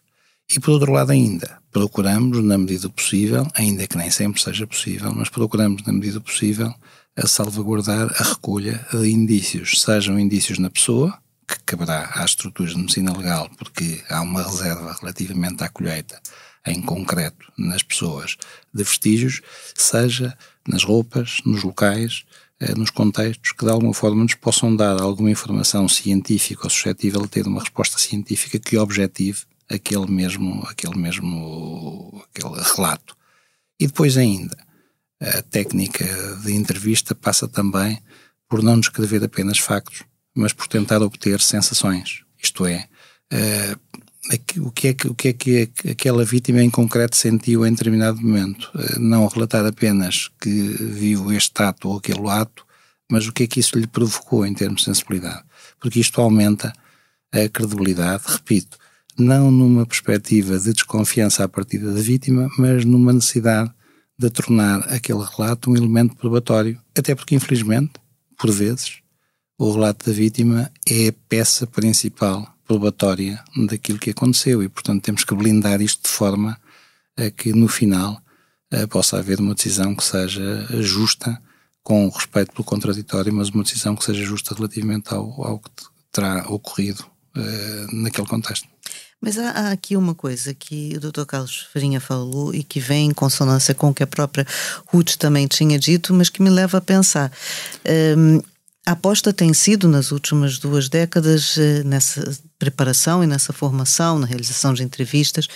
[0.54, 5.14] E por outro lado ainda, procuramos, na medida possível, ainda que nem sempre seja possível,
[5.16, 6.74] mas procuramos, na medida possível,
[7.16, 12.80] a salvaguardar a recolha de indícios, sejam indícios na pessoa, que caberá às estruturas de
[12.80, 16.22] medicina legal, porque há uma reserva relativamente à colheita,
[16.66, 18.38] em concreto nas pessoas,
[18.74, 19.42] de vestígios,
[19.76, 20.38] seja
[20.68, 22.24] nas roupas, nos locais,
[22.60, 27.24] eh, nos contextos que de alguma forma nos possam dar alguma informação científica ou suscetível
[27.24, 33.18] a ter uma resposta científica que objetive aquele mesmo, aquele mesmo aquele relato.
[33.80, 34.56] E depois ainda,
[35.22, 36.04] a técnica
[36.44, 38.02] de entrevista passa também
[38.50, 40.04] por não descrever apenas factos,
[40.36, 42.24] mas por tentar obter sensações.
[42.42, 42.88] Isto é,
[43.32, 47.72] uh, o, que é que, o que é que aquela vítima em concreto sentiu em
[47.72, 48.72] determinado momento.
[48.74, 52.66] Uh, não relatar apenas que viu este ato ou aquele ato,
[53.10, 55.44] mas o que é que isso lhe provocou em termos de sensibilidade.
[55.80, 56.74] Porque isto aumenta
[57.32, 58.78] a credibilidade, repito,
[59.18, 63.72] não numa perspectiva de desconfiança à partida da vítima, mas numa necessidade
[64.22, 67.94] de tornar aquele relato um elemento probatório, até porque, infelizmente,
[68.38, 69.00] por vezes,
[69.58, 75.24] o relato da vítima é a peça principal probatória daquilo que aconteceu e, portanto, temos
[75.24, 76.58] que blindar isto de forma
[77.18, 78.22] a que, no final,
[78.70, 81.42] eh, possa haver uma decisão que seja justa,
[81.84, 85.70] com respeito pelo contraditório, mas uma decisão que seja justa relativamente ao, ao que
[86.12, 87.04] terá ocorrido
[87.36, 88.68] uh, naquele contexto.
[89.22, 91.26] Mas há, há, aqui uma coisa que o Dr.
[91.26, 94.48] Carlos Farinha falou e que vem em consonância com o que a própria
[94.88, 97.32] Ruth também tinha dito, mas que me leva a pensar.
[98.18, 98.42] Um,
[98.84, 104.26] a aposta tem sido, nas últimas duas décadas, eh, nessa preparação e nessa formação, na
[104.26, 105.48] realização de entrevistas.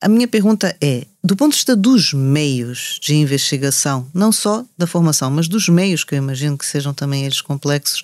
[0.00, 4.86] A minha pergunta é: do ponto de vista dos meios de investigação, não só da
[4.86, 8.00] formação, mas dos meios, que eu imagino que sejam também eles complexos,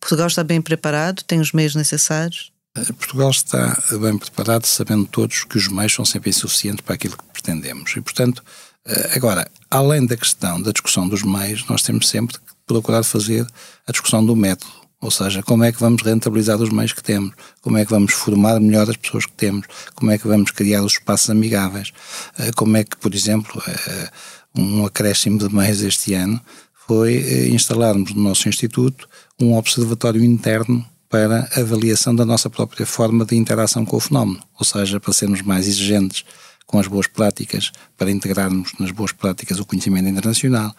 [0.00, 1.22] Portugal está bem preparado?
[1.22, 2.50] Tem os meios necessários?
[2.98, 7.24] Portugal está bem preparado, sabendo todos que os meios são sempre insuficientes para aquilo que
[7.32, 7.94] pretendemos.
[7.96, 8.42] E, portanto,
[8.86, 13.46] Eh, agora, além da questão da discussão dos meios, nós temos sempre que procurar fazer
[13.86, 14.72] a discussão do método.
[15.00, 17.34] Ou seja, como é que vamos rentabilizar os meios que temos?
[17.60, 19.66] Como é que vamos formar melhor as pessoas que temos?
[19.94, 21.92] Como é que vamos criar os espaços amigáveis?
[22.38, 24.10] Eh, como é que, por exemplo, eh,
[24.56, 26.40] um acréscimo de meios este ano
[26.86, 29.08] foi instalarmos no nosso Instituto
[29.40, 34.64] um observatório interno para avaliação da nossa própria forma de interação com o fenómeno, ou
[34.64, 36.24] seja, para sermos mais exigentes
[36.66, 40.74] com as boas práticas, para integrarmos nas boas práticas o conhecimento internacional,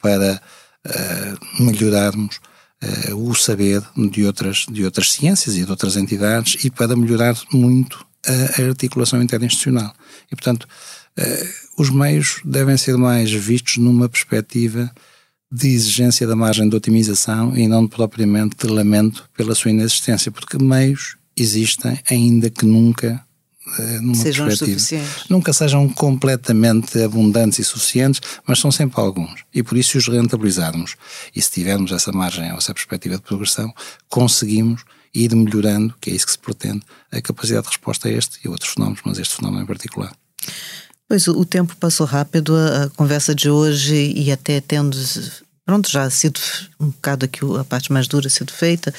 [0.00, 0.40] para
[0.86, 2.40] uh, melhorarmos
[2.84, 7.34] uh, o saber de outras, de outras ciências e de outras entidades e para melhorar
[7.50, 9.94] muito a, a articulação interinstitucional.
[10.30, 10.64] E, portanto,
[11.18, 14.92] uh, os meios devem ser mais vistos numa perspectiva
[15.50, 20.58] de exigência da margem de otimização e não propriamente de lamento pela sua inexistência, porque
[20.58, 23.24] meios existem ainda que nunca
[23.78, 25.24] eh, sejam suficientes.
[25.28, 29.44] Nunca sejam completamente abundantes e suficientes, mas são sempre alguns.
[29.52, 30.96] E por isso, se os rentabilizarmos
[31.34, 33.72] e se tivermos essa margem ou essa perspectiva de progressão,
[34.08, 34.84] conseguimos
[35.14, 38.48] ir melhorando, que é isso que se pretende, a capacidade de resposta a este e
[38.48, 40.12] a outros fenómenos, mas este fenómeno em particular.
[41.10, 44.96] Pois o tempo passou rápido, a, conversa de hoje e até tendo
[45.66, 46.38] pronto, já sido
[46.78, 48.94] um bocado aqui a parte mais dura sido feita,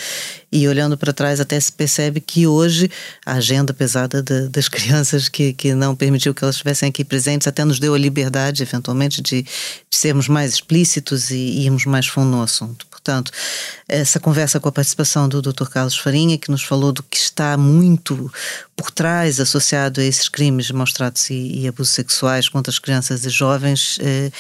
[0.52, 2.92] e olhando para trás até se percebe que hoje
[3.26, 7.48] a agenda pesada de, das crianças que, que não permitiu que elas estivessem aqui presentes
[7.48, 9.48] até nos deu a liberdade, eventualmente, de, de
[9.90, 12.86] sermos mais explícitos e irmos mais fundo no assunto.
[13.04, 13.32] Portanto,
[13.88, 15.68] essa conversa com a participação do Dr.
[15.68, 18.32] Carlos Farinha, que nos falou do que está muito
[18.76, 23.30] por trás associado a esses crimes demonstrados e, e abusos sexuais contra as crianças e
[23.30, 24.32] jovens, eh,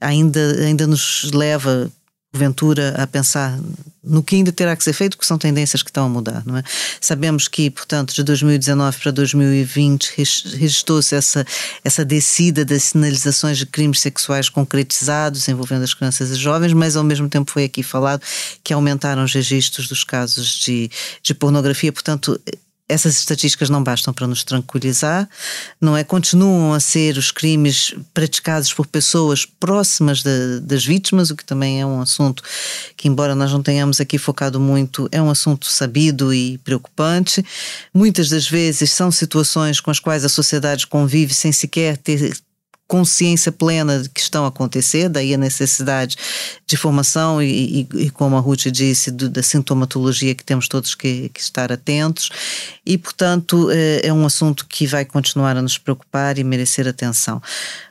[0.00, 1.88] ainda, ainda nos leva
[2.30, 3.58] porventura a pensar
[4.04, 6.56] no que ainda terá que ser feito, porque são tendências que estão a mudar, não
[6.56, 6.62] é?
[7.00, 11.44] Sabemos que, portanto, de 2019 para 2020 registrou-se essa,
[11.84, 17.04] essa descida das sinalizações de crimes sexuais concretizados envolvendo as crianças e jovens, mas ao
[17.04, 18.22] mesmo tempo foi aqui falado
[18.62, 20.90] que aumentaram os registros dos casos de,
[21.22, 22.40] de pornografia, portanto,
[22.88, 25.28] essas estatísticas não bastam para nos tranquilizar,
[25.80, 26.02] não é?
[26.02, 31.80] Continuam a ser os crimes praticados por pessoas próximas de, das vítimas, o que também
[31.80, 32.42] é um assunto
[32.96, 37.44] que, embora nós não tenhamos aqui focado muito, é um assunto sabido e preocupante.
[37.92, 42.36] Muitas das vezes são situações com as quais a sociedade convive sem sequer ter
[42.88, 46.16] consciência plena de que estão a acontecer, daí a necessidade
[46.66, 50.94] de formação e, e, e como a Ruth disse, do, da sintomatologia que temos todos
[50.94, 52.30] que, que, estar atentos
[52.86, 57.42] e, portanto, é, é um assunto que vai continuar a nos preocupar e merecer atenção.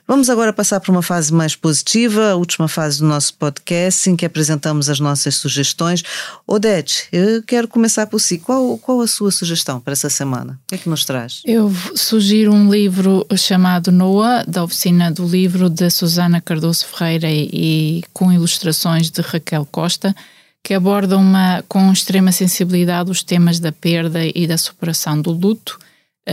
[0.08, 4.16] Vamos agora passar para uma fase mais positiva, a última fase do nosso podcast, em
[4.16, 6.02] que apresentamos as nossas sugestões.
[6.46, 8.38] Odete, eu quero começar por si.
[8.38, 10.58] Qual, qual a sua sugestão para essa semana?
[10.64, 11.42] O que é que nos traz?
[11.44, 18.02] Eu sugiro um livro chamado Noah, da oficina do livro de Susana Cardoso Ferreira e,
[18.10, 20.16] com ilustrações de Raquel Costa,
[20.64, 25.78] que aborda uma, com extrema sensibilidade os temas da perda e da superação do luto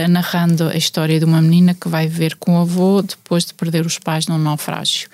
[0.08, 3.86] narrando a história de uma menina que vai viver com o avô depois de perder
[3.86, 5.08] os pais num naufrágio.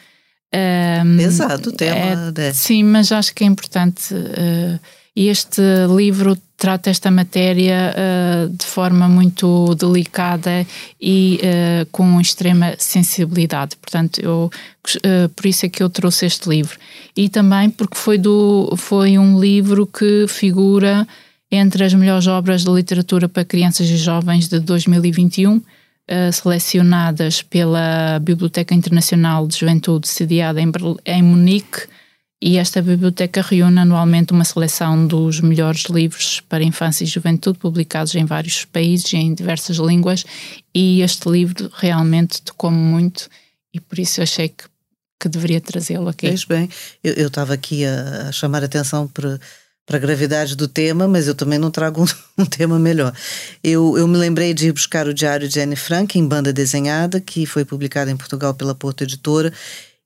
[0.55, 2.33] Um, Pesado o tema.
[2.37, 4.13] É, sim, mas acho que é importante.
[4.13, 4.79] Uh,
[5.15, 5.63] este
[5.95, 10.67] livro trata esta matéria uh, de forma muito delicada
[11.01, 13.77] e uh, com extrema sensibilidade.
[13.77, 14.51] Portanto, eu,
[15.35, 16.79] por isso é que eu trouxe este livro.
[17.17, 21.07] E também porque foi, do, foi um livro que figura
[21.53, 25.63] entre as melhores obras de literatura para crianças e jovens de 2021, uh,
[26.09, 30.73] eh, selecionadas pela Biblioteca Internacional de Juventude, sediada em,
[31.05, 31.87] em Munique,
[32.41, 38.17] e esta biblioteca reúne anualmente uma seleção dos melhores livros para infância e juventude publicados
[38.17, 40.25] em vários países e em diversas línguas
[40.75, 43.29] e este livro realmente tocou-me muito
[43.73, 44.65] e por isso achei que,
[45.21, 46.27] que deveria trazê-lo aqui.
[46.27, 46.69] Pois bem,
[47.05, 49.39] eu estava aqui a, a chamar a atenção para
[49.87, 52.07] para a gravidade do tema, mas eu também não trago um,
[52.43, 53.15] um, tema melhor.
[53.63, 57.21] Eu, eu me lembrei de ir buscar o diário de Anne Frank em banda desenhada,
[57.21, 59.53] que foi publicado em Portugal pela Porto Editora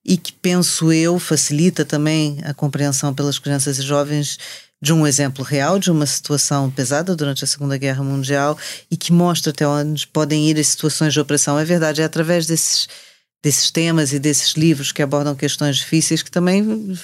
[0.05, 4.39] e que, penso eu, facilita também a compreensão pelas crianças e jovens
[4.81, 8.57] de um exemplo real, de uma situação pesada durante a Segunda Guerra Mundial
[8.91, 11.59] e que mostra até onde podem ir as situações de opressão.
[11.59, 12.87] É verdade, é através desses,
[13.43, 16.95] desses temas e desses livros que abordam questões difíceis que também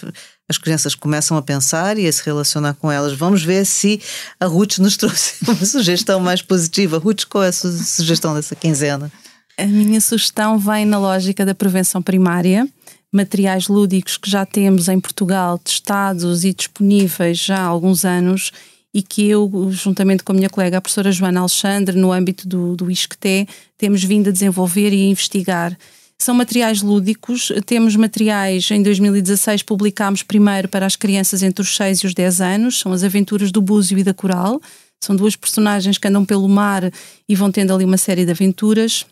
[0.52, 3.14] as crianças começam a pensar e a se relacionar com elas.
[3.14, 4.00] Vamos ver se
[4.38, 6.98] a Ruth nos trouxe uma sugestão mais positiva.
[6.98, 9.10] Ruth, qual é a sugestão dessa quinzena?
[9.58, 12.68] A minha sugestão vem na lógica da prevenção primária.
[13.10, 18.52] Materiais lúdicos que já temos em Portugal testados e disponíveis já há alguns anos
[18.94, 22.76] e que eu, juntamente com a minha colega, a professora Joana Alexandre, no âmbito do,
[22.76, 23.48] do ISCTE,
[23.78, 25.76] temos vindo a desenvolver e a investigar
[26.22, 31.98] São materiais lúdicos, temos materiais, em 2016 publicámos primeiro para as crianças entre os 6
[31.98, 34.62] e os 10 anos, são as aventuras do Búzio e da Coral,
[35.02, 36.92] são duas personagens que andam pelo mar
[37.28, 39.04] e vão tendo ali uma série de aventuras.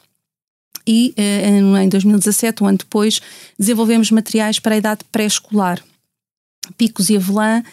[0.87, 1.49] E eh,
[1.83, 3.21] em 2017, um ano depois,
[3.59, 5.83] desenvolvemos materiais para a idade pré-escolar.
[6.79, 7.65] Picos e Avelã,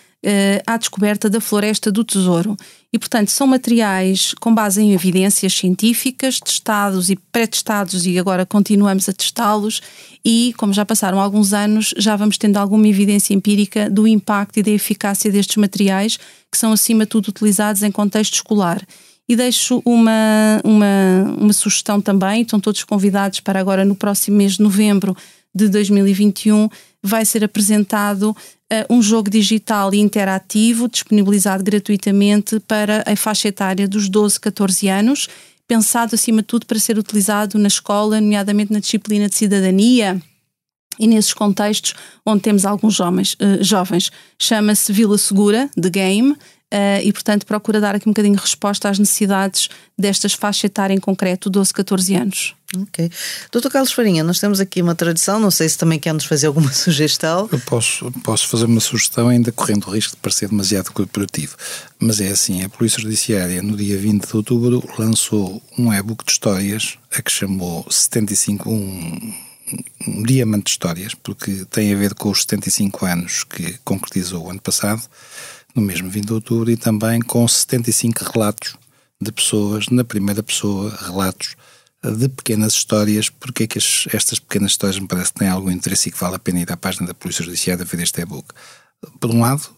[0.65, 2.57] à descoberta da floresta do tesouro.
[2.91, 9.07] E, portanto, são materiais com base em evidências científicas, testados e pré-testados, e agora continuamos
[9.07, 9.81] a testá-los.
[10.25, 14.63] E, como já passaram alguns anos, já vamos tendo alguma evidência empírica do impacto e
[14.63, 16.17] da eficácia destes materiais,
[16.51, 18.81] que são, acima de tudo, utilizados em contexto escolar.
[19.29, 24.53] E deixo uma, uma, uma sugestão também, estão todos convidados para agora, no próximo mês
[24.53, 25.15] de novembro
[25.57, 26.69] de 2021,
[27.01, 33.87] vai ser apresentado uh, um jogo digital e interativo disponibilizado gratuitamente para a faixa etária
[33.87, 35.27] dos 12, 14 anos,
[35.67, 40.21] pensado acima de tudo para ser utilizado na escola, nomeadamente na disciplina de cidadania
[40.99, 41.93] e nesses contextos
[42.25, 43.33] onde temos alguns jovens.
[43.33, 44.11] Uh, jovens.
[44.39, 46.35] Chama-se Vila Segura, The Game,
[46.73, 50.97] Uh, e, portanto, procura dar aqui um bocadinho de resposta às necessidades destas faixas etárias
[50.97, 52.55] em concreto, 12, 14 anos.
[52.75, 53.09] Ok.
[53.53, 56.47] Doutor Carlos Farinha, nós temos aqui uma tradição, não sei se também quer nos fazer
[56.47, 57.47] alguma sugestão.
[57.49, 61.55] Eu posso, posso fazer uma sugestão, ainda correndo o risco de parecer demasiado corporativo,
[61.97, 66.31] mas é assim: a Polícia Judiciária, no dia 20 de outubro, lançou um e-book de
[66.33, 69.33] histórias, a que chamou 75, um,
[70.05, 74.49] um diamante de histórias, porque tem a ver com os 75 anos que concretizou o
[74.49, 75.01] ano passado
[75.77, 78.75] no mesmo 20 de outubro, e também com 75 relatos
[79.21, 81.55] de pessoas, na primeira pessoa, relatos
[82.03, 85.71] de pequenas histórias, porque é que as, estas pequenas histórias me parece que têm algum
[85.71, 88.47] interesse e que vale a pena ir à página da Polícia Judiciária ver este e-book.
[89.19, 89.69] Por um lado,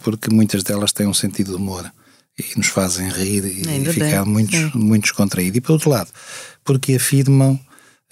[0.00, 1.90] porque muitas delas têm um sentido de humor
[2.38, 5.56] e nos fazem rir e Ainda ficar bem, muito, muito descontraído.
[5.58, 6.10] E por outro lado,
[6.64, 7.58] porque afirmam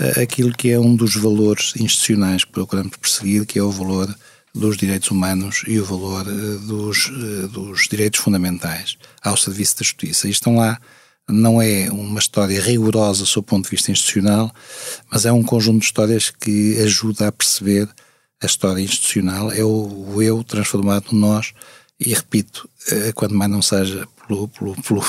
[0.00, 4.14] uh, aquilo que é um dos valores institucionais que procuramos perseguir, que é o valor
[4.58, 9.84] dos direitos humanos e o valor uh, dos, uh, dos direitos fundamentais ao serviço da
[9.84, 10.26] justiça.
[10.26, 10.80] E estão lá,
[11.28, 14.52] não é uma história rigorosa sob o ponto de vista institucional,
[15.10, 17.88] mas é um conjunto de histórias que ajuda a perceber
[18.42, 21.52] a história institucional, é o, o eu transformado no nós,
[21.98, 25.04] e repito, uh, quando mais não seja pelo, pelo, pelo,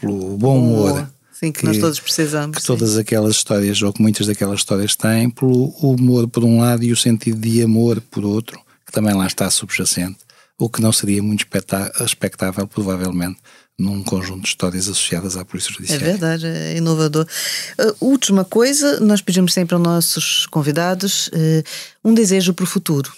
[0.00, 1.10] pelo bom humor.
[1.32, 2.56] Sim, que, que, nós todos precisamos.
[2.56, 2.66] Que sim.
[2.68, 6.92] todas aquelas histórias, ou que muitas daquelas histórias têm, pelo humor por um lado e
[6.92, 10.18] o sentido de amor por outro, que também lá está subjacente,
[10.58, 11.46] o que não seria muito
[12.00, 13.38] expectável, provavelmente,
[13.78, 16.04] num conjunto de histórias associadas à Polícia Judiciária.
[16.04, 17.26] É verdade, é inovador.
[17.78, 21.62] Uh, última coisa, nós pedimos sempre aos nossos convidados uh,
[22.02, 23.12] um desejo para o futuro.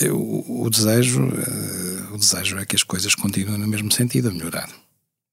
[0.00, 4.32] Eu, o desejo, uh, o desejo é que as coisas continuem no mesmo sentido, a
[4.32, 4.68] melhorar.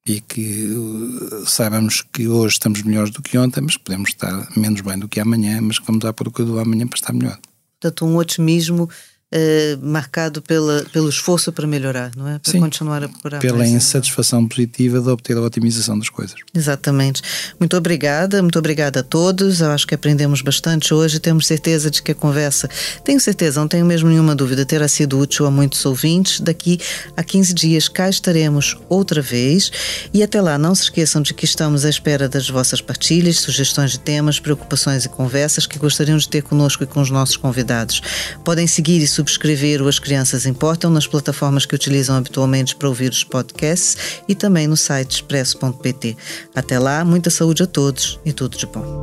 [0.08, 4.80] E que uh, saibamos que hoje estamos melhores do que ontem, mas podemos estar menos
[4.80, 7.38] bem do que amanhã, mas que vamos à procura do amanhã para estar melhor
[7.82, 8.88] portanto, um otimismo
[9.34, 12.38] Uh, marcado pela, pelo esforço para melhorar, não é?
[12.38, 13.40] Para Sim, continuar a procurar.
[13.40, 16.36] Pela insatisfação positiva de obter a otimização das coisas.
[16.54, 17.22] Exatamente.
[17.58, 19.62] Muito obrigada, muito obrigada a todos.
[19.62, 21.18] Eu acho que aprendemos bastante hoje.
[21.18, 22.70] Temos certeza de que a conversa,
[23.06, 26.42] tenho certeza, não tenho mesmo nenhuma dúvida, terá sido útil a muitos ouvintes.
[26.42, 26.80] Daqui
[27.16, 29.72] a 15 dias cá estaremos outra vez.
[30.14, 33.92] E até lá, não se esqueçam de que estamos à espera das vossas partilhas, sugestões
[33.92, 38.02] de temas, preocupações e conversas que gostariam de ter conosco e com os nossos convidados.
[38.44, 43.12] Podem seguir e subscrever o As Crianças Importam nas plataformas que utilizam habitualmente para ouvir
[43.12, 46.18] os podcasts e também no site expresso.pt.
[46.56, 49.00] Até lá, muita saúde a todos e tudo de bom.